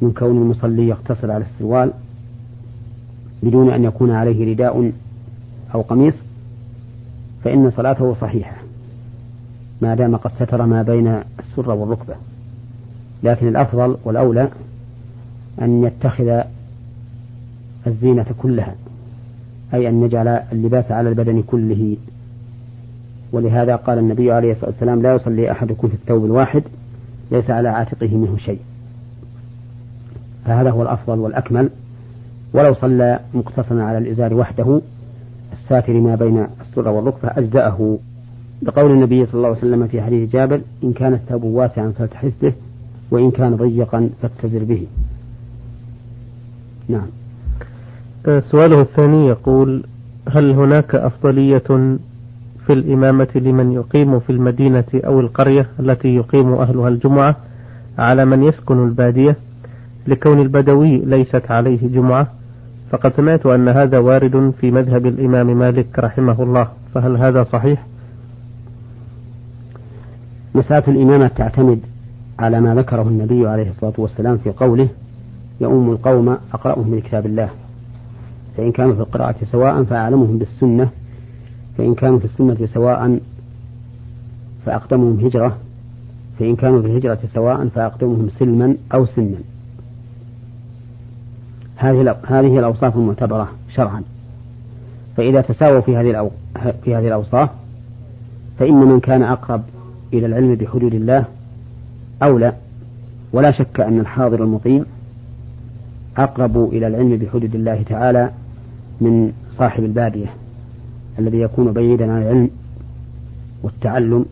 من 0.03 0.13
كون 0.13 0.43
المصلي 0.43 0.89
يقتصر 0.89 1.31
على 1.31 1.45
السروال 1.45 1.93
بدون 3.43 3.71
أن 3.71 3.85
يكون 3.85 4.11
عليه 4.11 4.53
رداء 4.53 4.93
أو 5.75 5.81
قميص 5.81 6.15
فإن 7.45 7.71
صلاته 7.71 8.15
صحيحة. 8.15 8.57
ما 9.83 9.95
دام 9.95 10.17
قد 10.17 10.31
ستر 10.31 10.67
ما 10.67 10.83
بين 10.83 11.23
السرة 11.39 11.75
والركبة. 11.75 12.15
لكن 13.23 13.49
الأفضل 13.49 13.97
والأولى 14.05 14.49
أن 15.63 15.85
يتخذ 15.85 16.43
الزينة 17.87 18.27
كلها 18.39 18.75
أي 19.75 19.89
أن 19.89 20.03
يجعل 20.03 20.29
اللباس 20.29 20.91
على 20.91 21.09
البدن 21.09 21.43
كله 21.43 21.97
ولهذا 23.33 23.77
قال 23.77 23.99
النبي 23.99 24.33
عليه 24.33 24.53
الصلاة 24.53 24.71
والسلام 24.71 25.03
لا 25.03 25.15
يصلي 25.15 25.51
أحدكم 25.51 25.89
في 25.89 25.95
الثوب 25.95 26.25
الواحد 26.25 26.63
ليس 27.31 27.51
على 27.51 27.69
عاتقه 27.69 28.17
منه 28.17 28.37
شيء. 28.37 28.59
فهذا 30.45 30.71
هو 30.71 30.83
الأفضل 30.83 31.19
والأكمل. 31.19 31.71
ولو 32.53 32.75
صلى 32.75 33.21
مقتصرا 33.35 33.83
على 33.83 33.99
الإزار 33.99 34.35
وحده 34.35 34.81
الساتر 35.53 35.93
ما 35.93 36.15
بين 36.15 36.47
السرة 36.61 36.91
والركبة 36.91 37.31
أجزأه. 37.37 37.99
بقول 38.63 38.91
النبي 38.91 39.27
صلى 39.27 39.35
الله 39.35 39.49
عليه 39.49 39.59
وسلم 39.59 39.87
في 39.87 40.03
حديث 40.03 40.33
جابر 40.33 40.61
إن 40.85 40.93
كان 40.93 41.15
الثوب 41.15 41.45
واسعا 41.45 41.93
فلتحس 41.99 42.33
به 42.43 42.53
وإن 43.11 43.31
كان 43.31 43.57
ضيقا 43.57 44.11
فاتزر 44.23 44.65
به. 44.65 44.87
نعم. 46.89 47.07
سؤاله 48.41 48.81
الثاني 48.81 49.27
يقول 49.27 49.85
هل 50.29 50.51
هناك 50.51 50.95
أفضلية 50.95 51.99
في 52.69 52.75
الإمامة 52.75 53.29
لمن 53.35 53.73
يقيم 53.73 54.21
في 54.21 54.31
المدينة 54.31 54.85
أو 54.95 55.21
القرية 55.21 55.67
التي 55.81 56.09
يقيم 56.09 56.53
أهلها 56.53 56.89
الجمعة 56.89 57.37
على 57.99 58.25
من 58.25 58.43
يسكن 58.43 58.85
البادية. 58.85 59.37
لكون 60.07 60.41
البدوي 60.41 60.99
ليست 60.99 61.51
عليه 61.51 61.89
جمعة 61.89 62.27
فقد 62.91 63.13
سمعت 63.13 63.47
أن 63.47 63.69
هذا 63.69 63.99
وارد 63.99 64.53
في 64.61 64.71
مذهب 64.71 65.07
الإمام 65.07 65.59
مالك 65.59 65.99
رحمه 65.99 66.43
الله. 66.43 66.69
فهل 66.95 67.17
هذا 67.17 67.45
صحيح؟ 67.45 67.87
مسألة 70.55 70.85
الإمامة 70.89 71.29
تعتمد 71.29 71.81
على 72.39 72.61
ما 72.61 72.75
ذكره 72.75 73.03
النبي 73.03 73.49
عليه 73.49 73.71
الصلاة 73.71 73.95
والسلام 73.99 74.39
في 74.39 74.51
قوله 74.51 74.89
يؤم 75.61 75.91
القوم 75.91 76.37
أقرأهم 76.55 76.91
بكتاب 76.91 77.27
الله. 77.27 77.49
فإن 78.57 78.73
كانوا 78.73 78.95
في 78.95 79.01
القراءة 79.01 79.37
سواء 79.53 79.85
فأعلمهم 79.85 80.39
بالسنة 80.39 80.89
فإن 81.79 81.95
كانوا 81.95 82.19
في 82.19 82.25
السنة 82.25 82.67
سواء 82.67 83.19
فأقدمهم 84.67 85.25
هجرة 85.25 85.57
فإن 86.39 86.57
كانوا 86.57 86.83
في 86.83 86.87
الهجرة 86.87 87.19
سواء 87.35 87.69
فأقدمهم 87.69 88.29
سلما 88.39 88.77
أو 88.95 89.07
سنا. 89.07 89.39
هذه 92.27 92.59
الأوصاف 92.59 92.97
المعتبرة 92.97 93.49
شرعا. 93.75 94.03
فإذا 95.17 95.41
تساووا 95.41 95.81
في 95.81 95.97
هذه 95.97 96.31
في 96.85 96.95
هذه 96.95 97.07
الأوصاف 97.07 97.51
فإن 98.59 98.75
من 98.75 99.01
كان 99.01 99.23
أقرب 99.23 99.63
إلى 100.13 100.27
العلم 100.27 100.55
بحدود 100.55 100.95
الله 100.95 101.25
أولى 102.23 102.53
ولا 103.33 103.51
شك 103.51 103.81
أن 103.81 104.01
الحاضر 104.01 104.45
المقيم 104.45 104.85
أقرب 106.17 106.57
إلى 106.73 106.87
العلم 106.87 107.17
بحدود 107.17 107.55
الله 107.55 107.83
تعالى 107.83 108.31
من 109.01 109.33
صاحب 109.51 109.85
البادية. 109.85 110.35
الذي 111.19 111.41
يكون 111.41 111.73
بعيدا 111.73 112.13
عن 112.13 112.23
العلم 112.23 112.51
والتعلم 113.63 114.25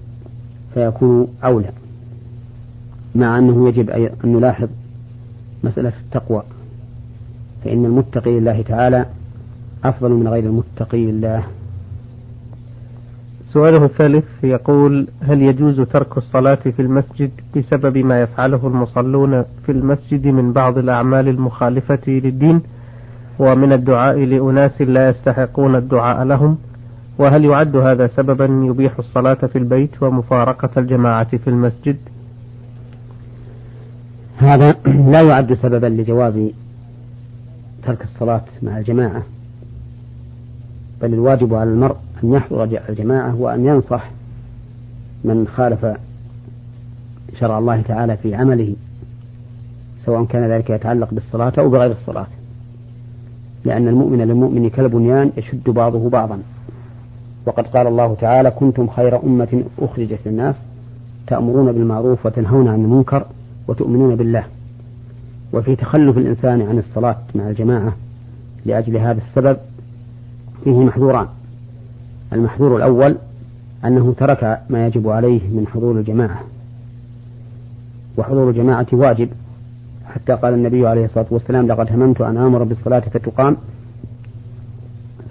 فيكون 0.75 1.29
أولى 1.45 1.71
مع 3.15 3.39
أنه 3.39 3.69
يجب 3.69 3.91
أن 3.91 4.11
نلاحظ 4.25 4.69
مسألة 5.65 5.93
التقوى. 6.05 6.43
فإن 7.65 7.85
المتقي 7.85 8.41
لله 8.41 8.63
تعالى 8.63 9.07
أفضل 9.85 10.11
من 10.11 10.29
غير 10.29 10.45
المتقي 10.45 11.05
لله. 11.07 11.45
سؤاله 13.53 13.85
الثالث 13.85 14.25
يقول 14.43 15.09
هل 15.21 15.43
يجوز 15.43 15.81
ترك 15.81 16.19
الصلاة 16.19 16.55
في 16.55 16.83
المسجد 16.83 17.31
بسبب 17.57 17.99
ما 17.99 18.21
يفعله 18.21 18.67
المصلون 18.67 19.43
في 19.43 19.73
المسجد 19.73 20.27
من 20.27 20.53
بعض 20.53 20.79
الأعمال 20.79 21.29
المخالفة 21.29 22.01
للدين؟ 22.07 22.61
ومن 23.39 23.73
الدعاء 23.73 24.19
لأناس 24.19 24.83
لا 24.83 25.09
يستحقون 25.09 25.77
الدعاء 25.77 26.25
لهم. 26.25 26.59
وهل 27.19 27.45
يعد 27.45 27.77
هذا 27.77 28.07
سببا 28.07 28.45
يبيح 28.45 28.99
الصلاة 28.99 29.35
في 29.35 29.59
البيت 29.59 30.03
ومفارقة 30.03 30.71
الجماعة 30.77 31.37
في 31.37 31.51
المسجد؟ 31.51 31.97
هذا 34.37 34.75
لا 35.13 35.23
يعد 35.23 35.55
سببا 35.55 35.87
لجواز 35.87 36.39
ترك 37.83 38.05
الصلاة 38.05 38.45
مع 38.63 38.79
الجماعة 38.79 39.23
بل 41.03 41.15
الواجب 41.15 41.55
على 41.55 41.71
المرء 41.71 41.97
أن 42.25 42.33
يحضر 42.33 42.65
الجماعة 42.89 43.41
وأن 43.41 43.67
ينصح 43.67 44.11
من 45.25 45.47
خالف 45.47 45.87
شرع 47.41 47.59
الله 47.59 47.83
تعالى 47.83 48.17
في 48.17 48.35
عمله 48.35 48.75
سواء 50.05 50.25
كان 50.25 50.51
ذلك 50.51 50.71
يتعلق 50.71 51.15
بالصلاة 51.15 51.53
أو 51.59 51.71
بغير 51.71 51.93
الصلاة. 51.93 52.27
لأن 53.65 53.89
المؤمن 53.89 54.19
للمؤمن 54.19 54.71
كالبنيان 54.71 55.33
يشد 55.37 55.71
بعضه 55.71 56.11
بعضا. 56.11 56.43
وقد 57.47 57.67
قال 57.67 57.87
الله 57.87 58.15
تعالى 58.15 58.51
كنتم 58.51 58.89
خير 58.89 59.23
أمة 59.23 59.65
أخرجت 59.79 60.19
للناس 60.27 60.55
تأمرون 61.27 61.73
بالمعروف 61.73 62.27
وتنهون 62.27 62.69
عن 62.69 62.85
المنكر 62.85 63.27
وتؤمنون 63.69 64.17
بالله 64.17 64.45
وفي 65.53 65.77
تخلف 65.77 66.19
الإنسان 66.19 66.63
عن 66.63 66.79
الصلاة 66.79 67.17
مع 67.35 67.49
الجماعة 67.49 67.93
لأجل 68.65 68.97
هذا 68.97 69.21
السبب 69.21 69.57
فيه 70.65 70.85
محذوران 70.85 71.27
المحذور 72.33 72.77
الأول 72.77 73.17
أنه 73.85 74.15
ترك 74.19 74.61
ما 74.71 74.87
يجب 74.87 75.09
عليه 75.09 75.41
من 75.41 75.67
حضور 75.75 75.99
الجماعة 75.99 76.41
وحضور 78.19 78.51
الجماعة 78.51 78.87
واجب. 78.93 79.29
حتى 80.15 80.33
قال 80.33 80.55
النبي 80.55 80.87
عليه 80.87 81.05
الصلاة 81.05 81.27
والسلام 81.31 81.67
لقد 81.67 81.93
هممت 81.93 82.21
أن 82.21 82.37
آمر 82.37 82.63
بالصلاة 82.65 83.01
فتقام 83.01 83.57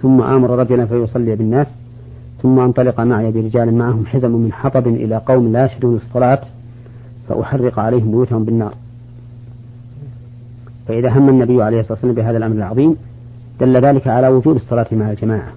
ثم 0.02 0.20
آمر 0.20 0.50
رجلا 0.50 0.86
فيصلي 0.86 1.36
بالناس 1.36 1.66
ثم 2.46 2.58
انطلق 2.58 3.00
معي 3.00 3.30
برجال 3.30 3.74
معهم 3.74 4.06
حزم 4.06 4.30
من 4.30 4.52
حطب 4.52 4.86
إلى 4.86 5.16
قوم 5.16 5.52
لا 5.52 5.64
يشهدون 5.64 5.96
الصلاة 5.96 6.40
فأحرق 7.28 7.78
عليهم 7.78 8.10
بيوتهم 8.10 8.44
بالنار. 8.44 8.74
فإذا 10.88 11.10
هم 11.10 11.28
النبي 11.28 11.62
عليه 11.62 11.80
الصلاة 11.80 11.92
والسلام 11.92 12.14
بهذا 12.14 12.36
الأمر 12.38 12.56
العظيم 12.56 12.96
دل 13.60 13.76
ذلك 13.76 14.06
على 14.06 14.28
وجوب 14.28 14.56
الصلاة 14.56 14.86
مع 14.92 15.10
الجماعة. 15.10 15.48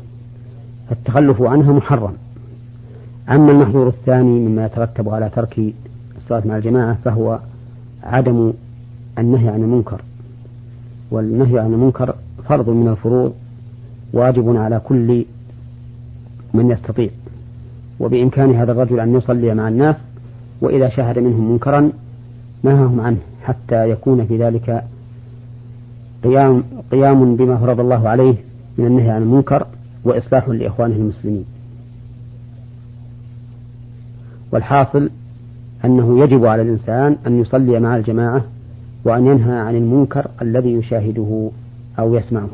فالتخلف 0.89 1.41
عنها 1.41 1.73
محرم. 1.73 2.13
أما 3.29 3.51
المحظور 3.51 3.87
الثاني 3.87 4.39
مما 4.39 4.65
يترتب 4.65 5.09
على 5.09 5.29
ترك 5.29 5.59
الصلاة 6.17 6.41
مع 6.45 6.57
الجماعة 6.57 6.97
فهو 7.05 7.39
عدم 8.03 8.53
النهي 9.19 9.49
عن 9.49 9.63
المنكر. 9.63 10.01
والنهي 11.11 11.59
عن 11.59 11.73
المنكر 11.73 12.15
فرض 12.49 12.69
من 12.69 12.87
الفروض 12.87 13.33
واجب 14.13 14.55
على 14.57 14.81
كل 14.83 15.25
من 16.53 16.71
يستطيع. 16.71 17.09
وبإمكان 17.99 18.55
هذا 18.55 18.71
الرجل 18.71 18.99
أن 18.99 19.15
يصلي 19.15 19.53
مع 19.53 19.67
الناس 19.67 19.95
وإذا 20.61 20.89
شاهد 20.89 21.19
منهم 21.19 21.51
منكرا 21.51 21.91
نهاهم 22.63 22.99
عنه 22.99 23.17
حتى 23.43 23.89
يكون 23.89 24.25
في 24.25 24.37
ذلك 24.37 24.83
قيام 26.23 26.63
قيام 26.91 27.35
بما 27.35 27.57
فرض 27.57 27.79
الله 27.79 28.09
عليه 28.09 28.35
من 28.77 28.85
النهي 28.85 29.09
عن 29.09 29.21
المنكر 29.21 29.67
وإصلاح 30.03 30.49
لإخوانه 30.49 30.95
المسلمين. 30.95 31.45
والحاصل 34.51 35.09
أنه 35.85 36.19
يجب 36.23 36.45
على 36.45 36.61
الإنسان 36.61 37.17
أن 37.27 37.41
يصلي 37.41 37.79
مع 37.79 37.95
الجماعة 37.95 38.43
وأن 39.05 39.25
ينهى 39.27 39.57
عن 39.57 39.75
المنكر 39.75 40.27
الذي 40.41 40.73
يشاهده 40.73 41.49
أو 41.99 42.15
يسمعه. 42.15 42.49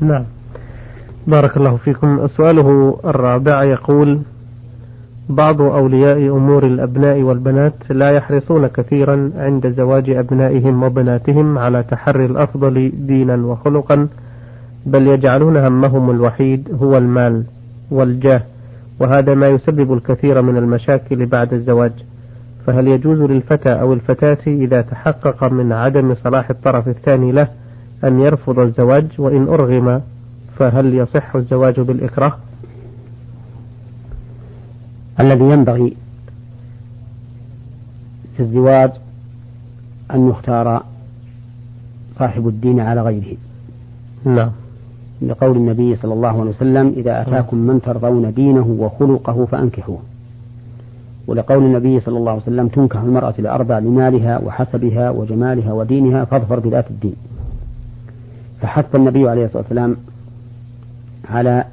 نعم. 0.00 0.24
بارك 1.26 1.56
الله 1.56 1.76
فيكم. 1.76 2.26
سؤاله 2.26 2.98
الرابع 3.04 3.64
يقول 3.64 4.20
بعض 5.28 5.62
أولياء 5.62 6.18
أمور 6.36 6.66
الأبناء 6.66 7.22
والبنات 7.22 7.74
لا 7.90 8.10
يحرصون 8.10 8.66
كثيرا 8.66 9.30
عند 9.36 9.66
زواج 9.70 10.10
أبنائهم 10.10 10.82
وبناتهم 10.82 11.58
على 11.58 11.82
تحري 11.82 12.26
الأفضل 12.26 12.92
دينا 13.06 13.36
وخلقا 13.36 14.08
بل 14.86 15.06
يجعلون 15.06 15.56
همهم 15.56 16.10
الوحيد 16.10 16.68
هو 16.82 16.96
المال 16.96 17.44
والجاه 17.90 18.42
وهذا 19.00 19.34
ما 19.34 19.46
يسبب 19.46 19.92
الكثير 19.92 20.42
من 20.42 20.56
المشاكل 20.56 21.26
بعد 21.26 21.52
الزواج. 21.52 21.92
فهل 22.66 22.88
يجوز 22.88 23.18
للفتى 23.18 23.72
أو 23.72 23.92
الفتاة 23.92 24.38
إذا 24.46 24.80
تحقق 24.80 25.52
من 25.52 25.72
عدم 25.72 26.14
صلاح 26.14 26.50
الطرف 26.50 26.88
الثاني 26.88 27.32
له 27.32 27.48
أن 28.04 28.20
يرفض 28.20 28.58
الزواج 28.58 29.06
وإن 29.18 29.48
أرغم؟ 29.48 30.00
فهل 30.58 30.94
يصح 30.94 31.36
الزواج 31.36 31.80
بالإكراه؟ 31.80 32.32
الذي 35.20 35.44
ينبغي 35.44 35.96
في 38.36 38.42
الزواج 38.42 38.90
أن 40.14 40.28
يختار 40.28 40.82
صاحب 42.18 42.48
الدين 42.48 42.80
على 42.80 43.02
غيره. 43.02 43.36
نعم. 44.24 44.50
لقول 45.22 45.56
النبي 45.56 45.96
صلى 45.96 46.12
الله 46.14 46.40
عليه 46.40 46.50
وسلم 46.50 46.94
إذا 46.96 47.22
أتاكم 47.22 47.56
من 47.56 47.80
ترضون 47.82 48.34
دينه 48.34 48.76
وخلقه 48.78 49.46
فأنكحوه. 49.46 49.98
ولقول 51.26 51.64
النبي 51.64 52.00
صلى 52.00 52.18
الله 52.18 52.32
عليه 52.32 52.42
وسلم 52.42 52.68
تنكح 52.68 53.00
المرأة 53.00 53.34
لأربع 53.38 53.78
لمالها 53.78 54.38
وحسبها 54.38 55.10
وجمالها 55.10 55.72
ودينها 55.72 56.24
فاظفر 56.24 56.58
بذات 56.58 56.90
الدين. 56.90 57.16
فحث 58.60 58.94
النبي 58.94 59.28
عليه 59.28 59.44
الصلاة 59.44 59.62
والسلام 59.62 59.96
على 61.30 61.64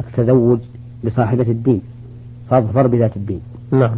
التزوج 0.00 0.58
بصاحبة 1.04 1.42
الدين 1.42 1.80
فاظفر 2.50 2.86
بذات 2.86 3.16
الدين. 3.16 3.40
نعم. 3.72 3.96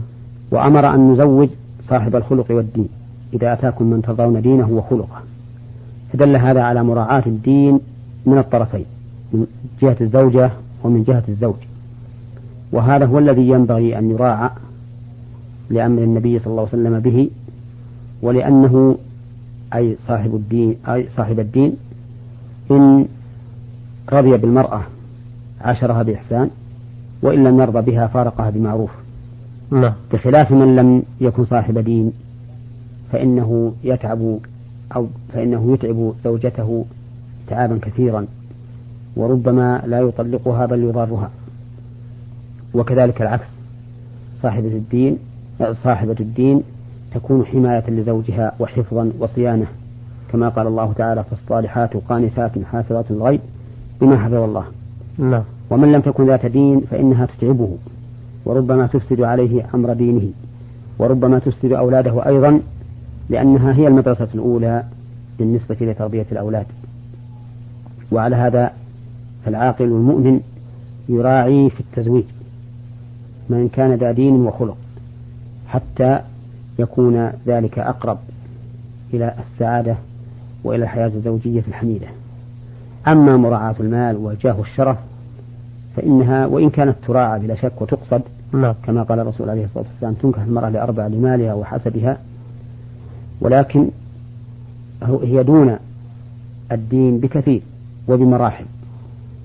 وأمر 0.50 0.94
أن 0.94 1.12
نزوج 1.12 1.48
صاحب 1.88 2.16
الخلق 2.16 2.46
والدين 2.50 2.88
إذا 3.32 3.52
أتاكم 3.52 3.84
من 3.84 4.02
ترضون 4.02 4.42
دينه 4.42 4.70
وخلقه. 4.70 5.22
فدل 6.12 6.36
هذا 6.36 6.62
على 6.62 6.82
مراعاة 6.82 7.22
الدين 7.26 7.80
من 8.26 8.38
الطرفين 8.38 8.84
من 9.32 9.46
جهة 9.82 9.96
الزوجة 10.00 10.50
ومن 10.84 11.04
جهة 11.04 11.24
الزوج. 11.28 11.56
وهذا 12.72 13.06
هو 13.06 13.18
الذي 13.18 13.48
ينبغي 13.48 13.98
أن 13.98 14.10
يراعى 14.10 14.50
لأمر 15.70 16.02
النبي 16.02 16.38
صلى 16.38 16.50
الله 16.50 16.68
عليه 16.72 16.82
وسلم 16.82 17.00
به 17.00 17.30
ولأنه 18.22 18.96
أي 19.74 19.96
صاحب 20.06 20.34
الدين 20.34 20.76
أي 20.88 21.08
صاحب 21.16 21.40
الدين 21.40 21.76
إن 22.70 23.06
رضي 24.12 24.36
بالمرأة 24.36 24.82
عاشرها 25.60 26.02
بإحسان 26.02 26.50
وإن 27.22 27.44
لم 27.44 27.60
يرضى 27.60 27.90
بها 27.92 28.06
فارقها 28.06 28.50
بمعروف. 28.50 28.90
نعم. 29.70 29.92
بخلاف 30.12 30.52
من 30.52 30.76
لم 30.76 31.02
يكن 31.20 31.44
صاحب 31.44 31.78
دين 31.78 32.12
فإنه 33.12 33.72
يتعب 33.84 34.38
أو 34.96 35.06
فإنه 35.32 35.72
يتعب 35.72 36.12
زوجته 36.24 36.84
تعابا 37.48 37.78
كثيرا 37.82 38.26
وربما 39.16 39.82
لا 39.86 40.00
يطلقها 40.00 40.66
بل 40.66 40.82
يضارها 40.82 41.30
وكذلك 42.74 43.22
العكس 43.22 43.46
صاحبة 44.42 44.68
الدين 44.68 45.18
صاحبة 45.72 46.16
الدين 46.20 46.62
تكون 47.14 47.46
حماية 47.46 47.90
لزوجها 47.90 48.52
وحفظا 48.58 49.12
وصيانة 49.18 49.66
كما 50.32 50.48
قال 50.48 50.66
الله 50.66 50.92
تعالى 50.92 51.24
فالصالحات 51.24 51.96
قانتات 51.96 52.50
حافظات 52.72 53.10
الغيب 53.10 53.40
بما 54.00 54.16
حفظ 54.16 54.34
الله. 54.34 54.64
نعم. 55.20 55.42
ومن 55.70 55.92
لم 55.92 56.00
تكن 56.00 56.26
ذات 56.26 56.46
دين 56.46 56.80
فإنها 56.80 57.26
تتعبه 57.26 57.76
وربما 58.44 58.86
تفسد 58.86 59.20
عليه 59.20 59.66
أمر 59.74 59.92
دينه 59.92 60.30
وربما 60.98 61.38
تفسد 61.38 61.72
أولاده 61.72 62.26
أيضا 62.26 62.60
لأنها 63.30 63.72
هي 63.72 63.88
المدرسة 63.88 64.28
الأولى 64.34 64.84
بالنسبة 65.38 65.76
لتربية 65.80 66.26
الأولاد. 66.32 66.66
وعلى 68.12 68.36
هذا 68.36 68.72
فالعاقل 69.44 69.84
المؤمن 69.84 70.40
يراعي 71.08 71.70
في 71.70 71.80
التزويج 71.80 72.24
من 73.48 73.68
كان 73.68 73.94
ذا 73.94 74.12
دين 74.12 74.34
وخلق 74.34 74.76
حتى 75.68 76.20
يكون 76.78 77.32
ذلك 77.46 77.78
أقرب 77.78 78.18
إلى 79.14 79.34
السعادة 79.46 79.96
وإلى 80.64 80.84
الحياة 80.84 81.06
الزوجية 81.06 81.64
الحميدة. 81.68 82.06
أما 83.08 83.36
مراعاة 83.36 83.74
المال 83.80 84.16
والجاه 84.16 84.58
والشرف 84.58 84.96
فإنها 85.96 86.46
وإن 86.46 86.70
كانت 86.70 86.96
تراعى 87.06 87.40
بلا 87.40 87.54
شك 87.54 87.82
وتقصد 87.82 88.22
نعم. 88.52 88.74
كما 88.84 89.02
قال 89.02 89.20
الرسول 89.20 89.50
عليه 89.50 89.64
الصلاة 89.64 89.84
والسلام 89.92 90.14
تنكح 90.14 90.42
المرأة 90.42 90.68
لأربع 90.68 91.06
لمالها 91.06 91.54
وحسبها. 91.54 92.18
ولكن 93.40 93.88
هي 95.02 95.42
دون 95.42 95.76
الدين 96.72 97.18
بكثير 97.18 97.62
وبمراحل. 98.08 98.64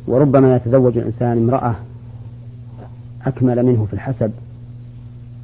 وربما 0.08 0.56
يتزوج 0.56 0.98
الإنسان 0.98 1.38
امرأة 1.38 1.76
أكمل 3.26 3.66
منه 3.66 3.86
في 3.86 3.94
الحسب 3.94 4.32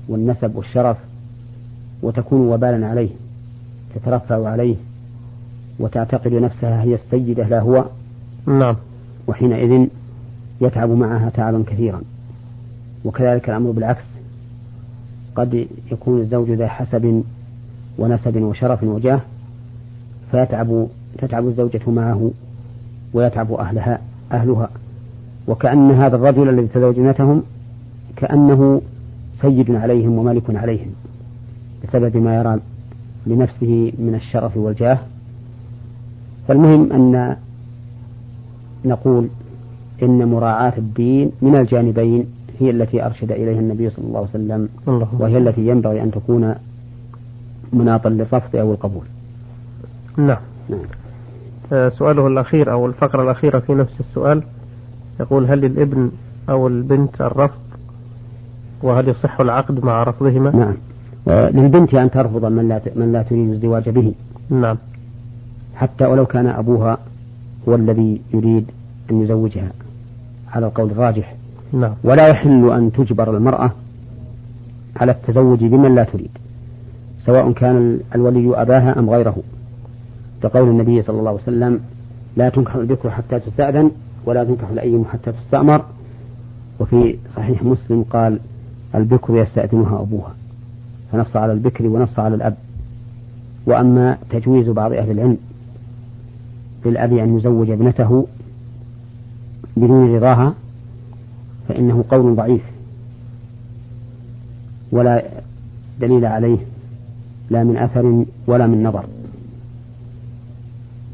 والنسب 0.09 0.55
والشرف 0.55 0.97
وتكون 2.03 2.47
وبالا 2.47 2.87
عليه 2.87 3.09
تترفع 3.95 4.49
عليه 4.49 4.75
وتعتقد 5.79 6.33
نفسها 6.33 6.81
هي 6.81 6.95
السيدة 6.95 7.47
لا 7.47 7.59
هو. 7.59 7.85
نعم. 8.47 8.75
وحينئذ 9.27 9.87
يتعب 10.61 10.89
معها 10.89 11.29
تعبا 11.29 11.63
كثيرا. 11.67 12.01
وكذلك 13.05 13.49
الأمر 13.49 13.71
بالعكس. 13.71 14.03
قد 15.35 15.67
يكون 15.91 16.19
الزوج 16.19 16.51
ذا 16.51 16.67
حسب 16.67 17.23
ونسب 17.97 18.41
وشرف 18.41 18.83
وجاه 18.83 19.21
فيتعب 20.31 20.87
تتعب 21.17 21.47
الزوجة 21.47 21.81
معه 21.87 22.31
ويتعب 23.13 23.53
أهلها 23.53 23.99
أهلها. 24.31 24.69
وكأن 25.47 25.91
هذا 25.91 26.15
الرجل 26.15 26.49
الذي 26.49 26.67
تزوج 26.67 26.99
ابنتهم 26.99 27.43
كأنه 28.15 28.81
سيد 29.41 29.71
عليهم 29.71 30.17
وملك 30.17 30.55
عليهم 30.55 30.91
بسبب 31.83 32.17
ما 32.17 32.35
يرى 32.35 32.59
لنفسه 33.27 33.91
من 33.99 34.15
الشرف 34.15 34.57
والجاه. 34.57 34.99
فالمهم 36.47 36.93
أن 36.93 37.35
نقول 38.85 39.27
إن 40.01 40.25
مراعاة 40.27 40.73
الدين 40.77 41.31
من 41.41 41.59
الجانبين 41.59 42.25
هي 42.59 42.69
التي 42.69 43.05
أرشد 43.05 43.31
إليها 43.31 43.59
النبي 43.59 43.89
صلى 43.89 44.05
الله 44.05 44.19
عليه 44.19 44.29
وسلم 44.29 44.69
الله 44.87 45.07
وهي 45.19 45.37
التي 45.37 45.67
ينبغي 45.67 46.03
أن 46.03 46.11
تكون 46.11 46.55
مناطا 47.73 48.09
للرفض 48.09 48.55
أو 48.55 48.71
القبول. 48.71 49.03
نعم. 50.17 50.37
نعم. 50.69 50.79
آه، 51.73 51.89
سؤاله 51.89 52.27
الأخير 52.27 52.71
أو 52.71 52.85
الفقرة 52.85 53.23
الأخيرة 53.23 53.59
في 53.59 53.73
نفس 53.73 53.99
السؤال. 53.99 54.43
يقول 55.19 55.45
هل 55.45 55.61
للابن 55.61 56.11
أو 56.49 56.67
البنت 56.67 57.21
الرفض؟ 57.21 57.59
وهل 58.83 59.09
يصح 59.09 59.39
العقد 59.39 59.85
مع 59.85 60.03
رفضهما؟ 60.03 60.51
نعم. 60.55 60.75
للبنت 61.27 61.93
أن 61.93 62.11
ترفض 62.11 62.45
من 62.45 62.67
لا 62.67 62.81
من 62.95 63.11
لا 63.11 63.21
تريد 63.23 63.49
الزواج 63.49 63.89
به. 63.89 64.13
نعم. 64.49 64.77
حتى 65.75 66.05
ولو 66.05 66.25
كان 66.25 66.47
أبوها 66.47 66.97
هو 67.67 67.75
الذي 67.75 68.21
يريد 68.33 68.71
أن 69.11 69.21
يزوجها. 69.21 69.71
على 70.51 70.65
القول 70.65 70.91
الراجح. 70.91 71.35
نعم. 71.73 71.93
ولا 72.03 72.27
يحل 72.27 72.71
أن 72.71 72.91
تجبر 72.91 73.37
المرأة 73.37 73.71
على 74.95 75.11
التزوج 75.11 75.59
بمن 75.65 75.95
لا 75.95 76.03
تريد 76.03 76.29
سواء 77.25 77.51
كان 77.51 77.99
الولي 78.15 78.61
أباها 78.61 78.99
أم 78.99 79.09
غيره. 79.09 79.37
كقول 80.43 80.69
النبي 80.69 81.01
صلى 81.01 81.19
الله 81.19 81.29
عليه 81.29 81.41
وسلم 81.41 81.79
لا 82.37 82.49
تنكح 82.49 82.75
البكر 82.75 83.09
حتى 83.09 83.39
تستأذن 83.39 83.91
ولا 84.25 84.43
تنكح 84.43 84.69
الأيم 84.69 85.05
حتى 85.05 85.31
تستأمر. 85.31 85.85
وفي 86.79 87.17
صحيح 87.35 87.63
مسلم 87.63 88.03
قال 88.03 88.39
البكر 88.95 89.37
يستأذنها 89.37 90.01
أبوها 90.01 90.35
فنص 91.11 91.35
على 91.35 91.53
البكر 91.53 91.87
ونص 91.87 92.19
على 92.19 92.35
الأب. 92.35 92.55
وأما 93.65 94.17
تجويز 94.29 94.69
بعض 94.69 94.93
أهل 94.93 95.11
العلم 95.11 95.37
للأب 96.85 97.13
أن 97.13 97.37
يزوج 97.37 97.69
ابنته 97.69 98.27
بدون 99.77 100.15
رضاها 100.15 100.53
فإنه 101.67 102.03
قول 102.09 102.35
ضعيف 102.35 102.61
ولا 104.91 105.23
دليل 105.99 106.25
عليه 106.25 106.57
لا 107.49 107.63
من 107.63 107.77
أثر 107.77 108.25
ولا 108.47 108.67
من 108.67 108.83
نظر. 108.83 109.05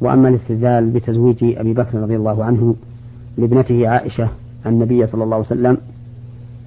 وأما 0.01 0.29
الاستدلال 0.29 0.89
بتزويج 0.89 1.43
أبي 1.43 1.73
بكر 1.73 2.01
رضي 2.01 2.15
الله 2.15 2.43
عنه 2.43 2.75
لابنته 3.37 3.87
عائشة 3.87 4.29
النبي 4.65 5.07
صلى 5.07 5.23
الله 5.23 5.35
عليه 5.35 5.45
وسلم 5.45 5.77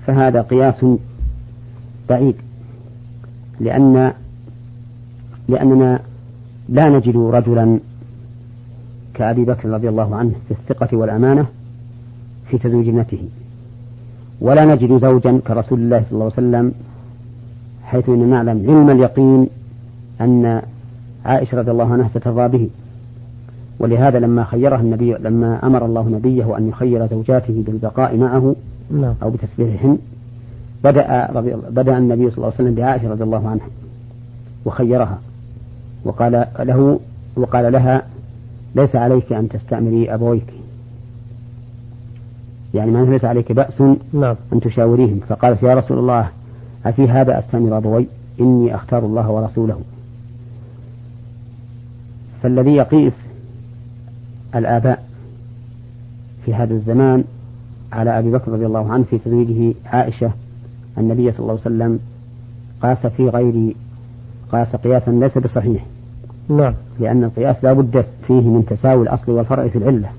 فهذا 0.06 0.42
قياس 0.42 0.86
بعيد 2.08 2.34
لأن 3.60 4.12
لأننا 5.48 6.00
لا 6.68 6.88
نجد 6.88 7.16
رجلا 7.16 7.78
كأبي 9.14 9.44
بكر 9.44 9.68
رضي 9.68 9.88
الله 9.88 10.16
عنه 10.16 10.32
في 10.48 10.54
الثقة 10.54 10.96
والأمانة 10.96 11.46
في 12.50 12.58
تزويج 12.58 12.88
ابنته. 12.88 13.18
ولا 14.40 14.64
نجد 14.64 14.98
زوجا 14.98 15.40
كرسول 15.46 15.78
الله 15.78 16.02
صلى 16.02 16.12
الله 16.12 16.24
عليه 16.24 16.32
وسلم 16.34 16.72
حيث 17.84 18.08
إننا 18.08 18.42
نعلم 18.42 18.70
علم 18.70 18.90
اليقين 18.90 19.48
أن 20.20 20.62
عائشة 21.24 21.58
رضي 21.58 21.70
الله 21.70 21.92
عنها 21.92 22.08
سترضى 22.08 22.58
به. 22.58 22.68
ولهذا 23.78 24.18
لما 24.18 24.44
خيرها 24.44 24.80
النبي 24.80 25.14
لما 25.14 25.66
أمر 25.66 25.86
الله 25.86 26.08
نبيه 26.08 26.58
أن 26.58 26.68
يخير 26.68 27.06
زوجاته 27.06 27.62
بالبقاء 27.66 28.16
معه 28.16 28.56
نعم. 28.90 29.14
أو 29.22 29.30
بتسبيحهن 29.30 29.98
بدأ 30.84 31.28
رضي 31.34 31.54
بدأ 31.70 31.98
النبي 31.98 32.30
صلى 32.30 32.36
الله 32.36 32.46
عليه 32.46 32.54
وسلم 32.54 32.74
بعائشة 32.74 33.10
رضي 33.10 33.24
الله 33.24 33.48
عنها 33.48 33.66
وخيرها. 34.64 35.18
وقال 36.04 36.46
له 36.58 37.00
وقال 37.36 37.72
لها 37.72 38.02
ليس 38.74 38.96
عليك 38.96 39.32
أن 39.32 39.48
تستأمري 39.48 40.14
أبويك. 40.14 40.59
يعني 42.74 42.90
ما 42.90 43.04
ليس 43.04 43.24
عليك 43.24 43.52
بأس 43.52 43.82
نعم. 44.12 44.36
أن 44.52 44.60
تشاوريهم. 44.60 45.20
فقالت 45.28 45.62
يا 45.62 45.74
رسول 45.74 45.98
الله 45.98 46.28
أفي 46.86 47.08
هذا 47.08 47.38
أستأمر 47.38 47.76
أبوي 47.76 48.06
إني 48.40 48.74
أختار 48.74 49.06
الله 49.06 49.30
ورسوله. 49.30 49.80
فالذي 52.42 52.70
يقيس 52.70 53.14
الآباء 54.54 55.04
في 56.44 56.54
هذا 56.54 56.74
الزمان 56.74 57.24
على 57.92 58.18
أبي 58.18 58.30
بكر 58.30 58.52
رضي 58.52 58.66
الله 58.66 58.92
عنه 58.92 59.04
في 59.04 59.18
تزويجه 59.18 59.74
عائشة 59.86 60.32
النبي 60.98 61.32
صلى 61.32 61.40
الله 61.40 61.50
عليه 61.50 61.60
وسلم 61.60 61.98
قاس 62.82 63.06
في 63.06 63.28
غير 63.28 63.74
قاس 64.52 64.76
قياسا 64.76 65.10
ليس 65.10 65.38
بصحيح. 65.38 65.86
نعم. 66.48 66.74
لأن 67.00 67.24
القياس 67.24 67.64
لا 67.64 67.72
بد 67.72 68.04
فيه 68.26 68.40
من 68.40 68.64
تساوي 68.66 69.02
الأصل 69.02 69.32
والفرع 69.32 69.68
في 69.68 69.78
العلة. 69.78 70.10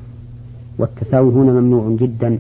والتساوي 0.82 1.34
هنا 1.34 1.52
ممنوع 1.52 1.96
جدا. 2.00 2.40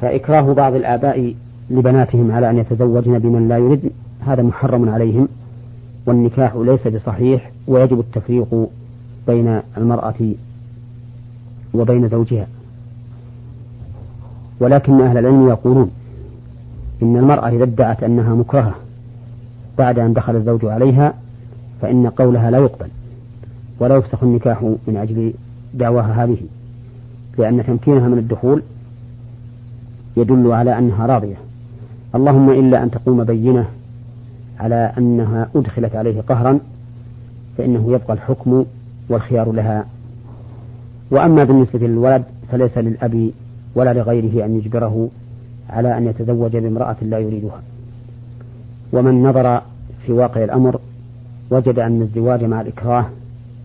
فإكراه 0.00 0.52
بعض 0.52 0.74
الآباء 0.74 1.34
لبناتهم 1.70 2.32
على 2.32 2.50
أن 2.50 2.58
يتزوجن 2.58 3.18
بمن 3.18 3.48
لا 3.48 3.58
يرد 3.58 3.90
هذا 4.26 4.42
محرم 4.42 4.88
عليهم. 4.88 5.28
والنكاح 6.06 6.54
ليس 6.56 6.86
بصحيح 6.86 7.50
ويجب 7.66 8.00
التفريق 8.00 8.68
بين 9.26 9.60
المرأة 9.76 10.34
وبين 11.74 12.08
زوجها. 12.08 12.46
ولكن 14.60 15.00
أهل 15.00 15.18
العلم 15.18 15.48
يقولون 15.48 15.90
إن 17.02 17.16
المرأة 17.16 17.48
إذا 17.48 17.64
ادعت 17.64 18.02
أنها 18.02 18.34
مكرهة 18.34 18.74
بعد 19.78 19.98
أن 19.98 20.12
دخل 20.12 20.36
الزوج 20.36 20.64
عليها 20.64 21.14
فإن 21.82 22.06
قولها 22.06 22.50
لا 22.50 22.58
يقبل 22.58 22.88
ولا 23.80 23.96
يفسخ 23.96 24.22
النكاح 24.22 24.62
من 24.62 24.96
أجل 24.96 25.32
دعواها 25.74 26.24
هذه 26.24 26.38
لأن 27.38 27.64
تمكينها 27.64 28.08
من 28.08 28.18
الدخول 28.18 28.62
يدل 30.16 30.52
على 30.52 30.78
أنها 30.78 31.06
راضية. 31.06 31.36
اللهم 32.14 32.50
إلا 32.50 32.82
أن 32.82 32.90
تقوم 32.90 33.24
بينة 33.24 33.66
على 34.60 34.92
أنها 34.98 35.48
أدخلت 35.56 35.96
عليه 35.96 36.20
قهرا 36.20 36.58
فإنه 37.58 37.92
يبقى 37.92 38.12
الحكم 38.12 38.64
والخيار 39.08 39.52
لها. 39.52 39.86
وأما 41.10 41.44
بالنسبة 41.44 41.78
للولد 41.78 42.24
فليس 42.52 42.78
للأب 42.78 43.30
ولا 43.74 43.92
لغيره 43.92 44.44
أن 44.44 44.56
يجبره 44.56 45.08
على 45.70 45.98
أن 45.98 46.06
يتزوج 46.06 46.56
بامرأة 46.56 46.96
لا 47.02 47.18
يريدها. 47.18 47.62
ومن 48.92 49.22
نظر 49.22 49.62
في 50.06 50.12
واقع 50.12 50.44
الأمر 50.44 50.80
وجد 51.50 51.78
أن 51.78 52.02
الزواج 52.02 52.44
مع 52.44 52.60
الإكراه 52.60 53.06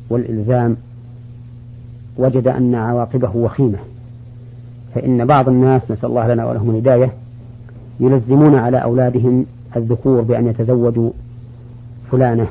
والإلزام 0.10 0.78
وجد 2.18 2.48
أن 2.48 2.76
عواقبه 2.76 3.36
وخيمة. 3.36 3.78
فإن 4.96 5.26
بعض 5.26 5.50
الناس 5.50 5.92
نسأل 5.92 6.10
الله 6.10 6.34
لنا 6.34 6.46
ولهم 6.46 6.70
الهداية 6.70 7.14
يلزمون 8.00 8.56
على 8.56 8.78
أولادهم 8.78 9.46
الذكور 9.76 10.22
بأن 10.22 10.48
يتزوجوا 10.48 11.12
فلانة 12.12 12.48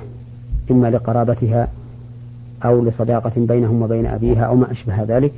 إما 0.70 0.90
لقرابتها 0.90 1.68
أو 2.64 2.84
لصداقة 2.84 3.32
بينهم 3.36 3.82
وبين 3.82 4.06
أبيها 4.06 4.44
أو 4.44 4.56
ما 4.56 4.72
أشبه 4.72 5.02
ذلك 5.02 5.32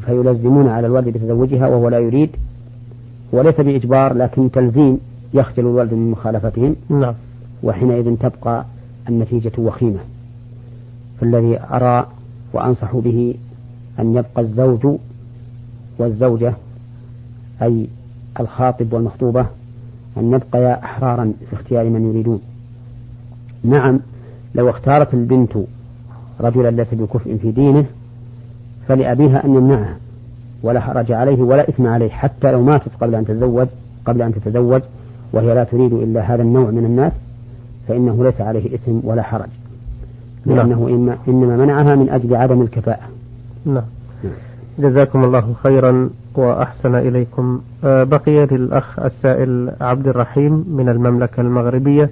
فيلزمون 0.00 0.68
على 0.68 0.86
الولد 0.86 1.08
بتزوجها 1.08 1.66
وهو 1.66 1.88
لا 1.88 1.98
يريد 1.98 2.30
وليس 3.32 3.60
بإجبار 3.60 4.14
لكن 4.14 4.50
تلزيم 4.50 4.98
يخجل 5.34 5.66
الولد 5.66 5.94
من 5.94 6.10
مخالفتهم. 6.10 6.76
نعم. 6.88 7.14
وحينئذ 7.62 8.16
تبقى 8.16 8.64
النتيجة 9.08 9.52
وخيمة. 9.58 9.98
فالذي 11.20 11.60
أرى 11.70 12.06
وأنصح 12.56 12.96
به 12.96 13.34
أن 13.98 14.14
يبقى 14.14 14.40
الزوج 14.42 14.98
والزوجة 15.98 16.54
أي 17.62 17.86
الخاطب 18.40 18.92
والمخطوبة 18.92 19.46
أن 20.16 20.32
يبقيا 20.32 20.84
أحرارا 20.84 21.32
في 21.50 21.56
اختيار 21.56 21.84
من 21.84 22.10
يريدون 22.10 22.40
نعم 23.64 24.00
لو 24.54 24.70
اختارت 24.70 25.14
البنت 25.14 25.52
رجلا 26.40 26.70
ليس 26.70 26.94
بكفء 26.94 27.36
في 27.36 27.50
دينه 27.50 27.84
فلأبيها 28.88 29.44
أن 29.44 29.54
يمنعها 29.54 29.96
ولا 30.62 30.80
حرج 30.80 31.12
عليه 31.12 31.42
ولا 31.42 31.68
إثم 31.68 31.86
عليه 31.86 32.08
حتى 32.08 32.52
لو 32.52 32.62
ماتت 32.62 32.90
قبل 33.00 33.14
أن 33.14 33.24
تتزوج 33.24 33.66
قبل 34.06 34.22
أن 34.22 34.34
تتزوج 34.34 34.82
وهي 35.32 35.54
لا 35.54 35.64
تريد 35.64 35.92
إلا 35.92 36.20
هذا 36.20 36.42
النوع 36.42 36.70
من 36.70 36.84
الناس 36.84 37.12
فإنه 37.88 38.24
ليس 38.24 38.40
عليه 38.40 38.74
إثم 38.74 38.98
ولا 39.04 39.22
حرج. 39.22 39.48
لأنه 40.46 40.88
إما 40.88 41.16
إنما 41.28 41.56
منعها 41.56 41.94
من 41.94 42.10
أجل 42.10 42.36
عدم 42.36 42.62
الكفاءة. 42.62 43.08
نعم. 43.64 43.84
جزاكم 44.78 45.24
الله 45.24 45.54
خيرا 45.62 46.10
وأحسن 46.34 46.94
إليكم. 46.94 47.60
آه، 47.84 48.04
بقي 48.04 48.46
للأخ 48.46 48.98
السائل 48.98 49.72
عبد 49.80 50.08
الرحيم 50.08 50.64
من 50.68 50.88
المملكة 50.88 51.40
المغربية. 51.40 52.10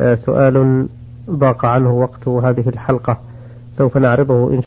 آه، 0.00 0.14
سؤال 0.14 0.86
ضاق 1.30 1.64
عنه 1.64 1.92
وقت 1.92 2.28
هذه 2.28 2.68
الحلقة. 2.68 3.18
سوف 3.76 3.96
نعرضه 3.96 4.54
إن 4.54 4.62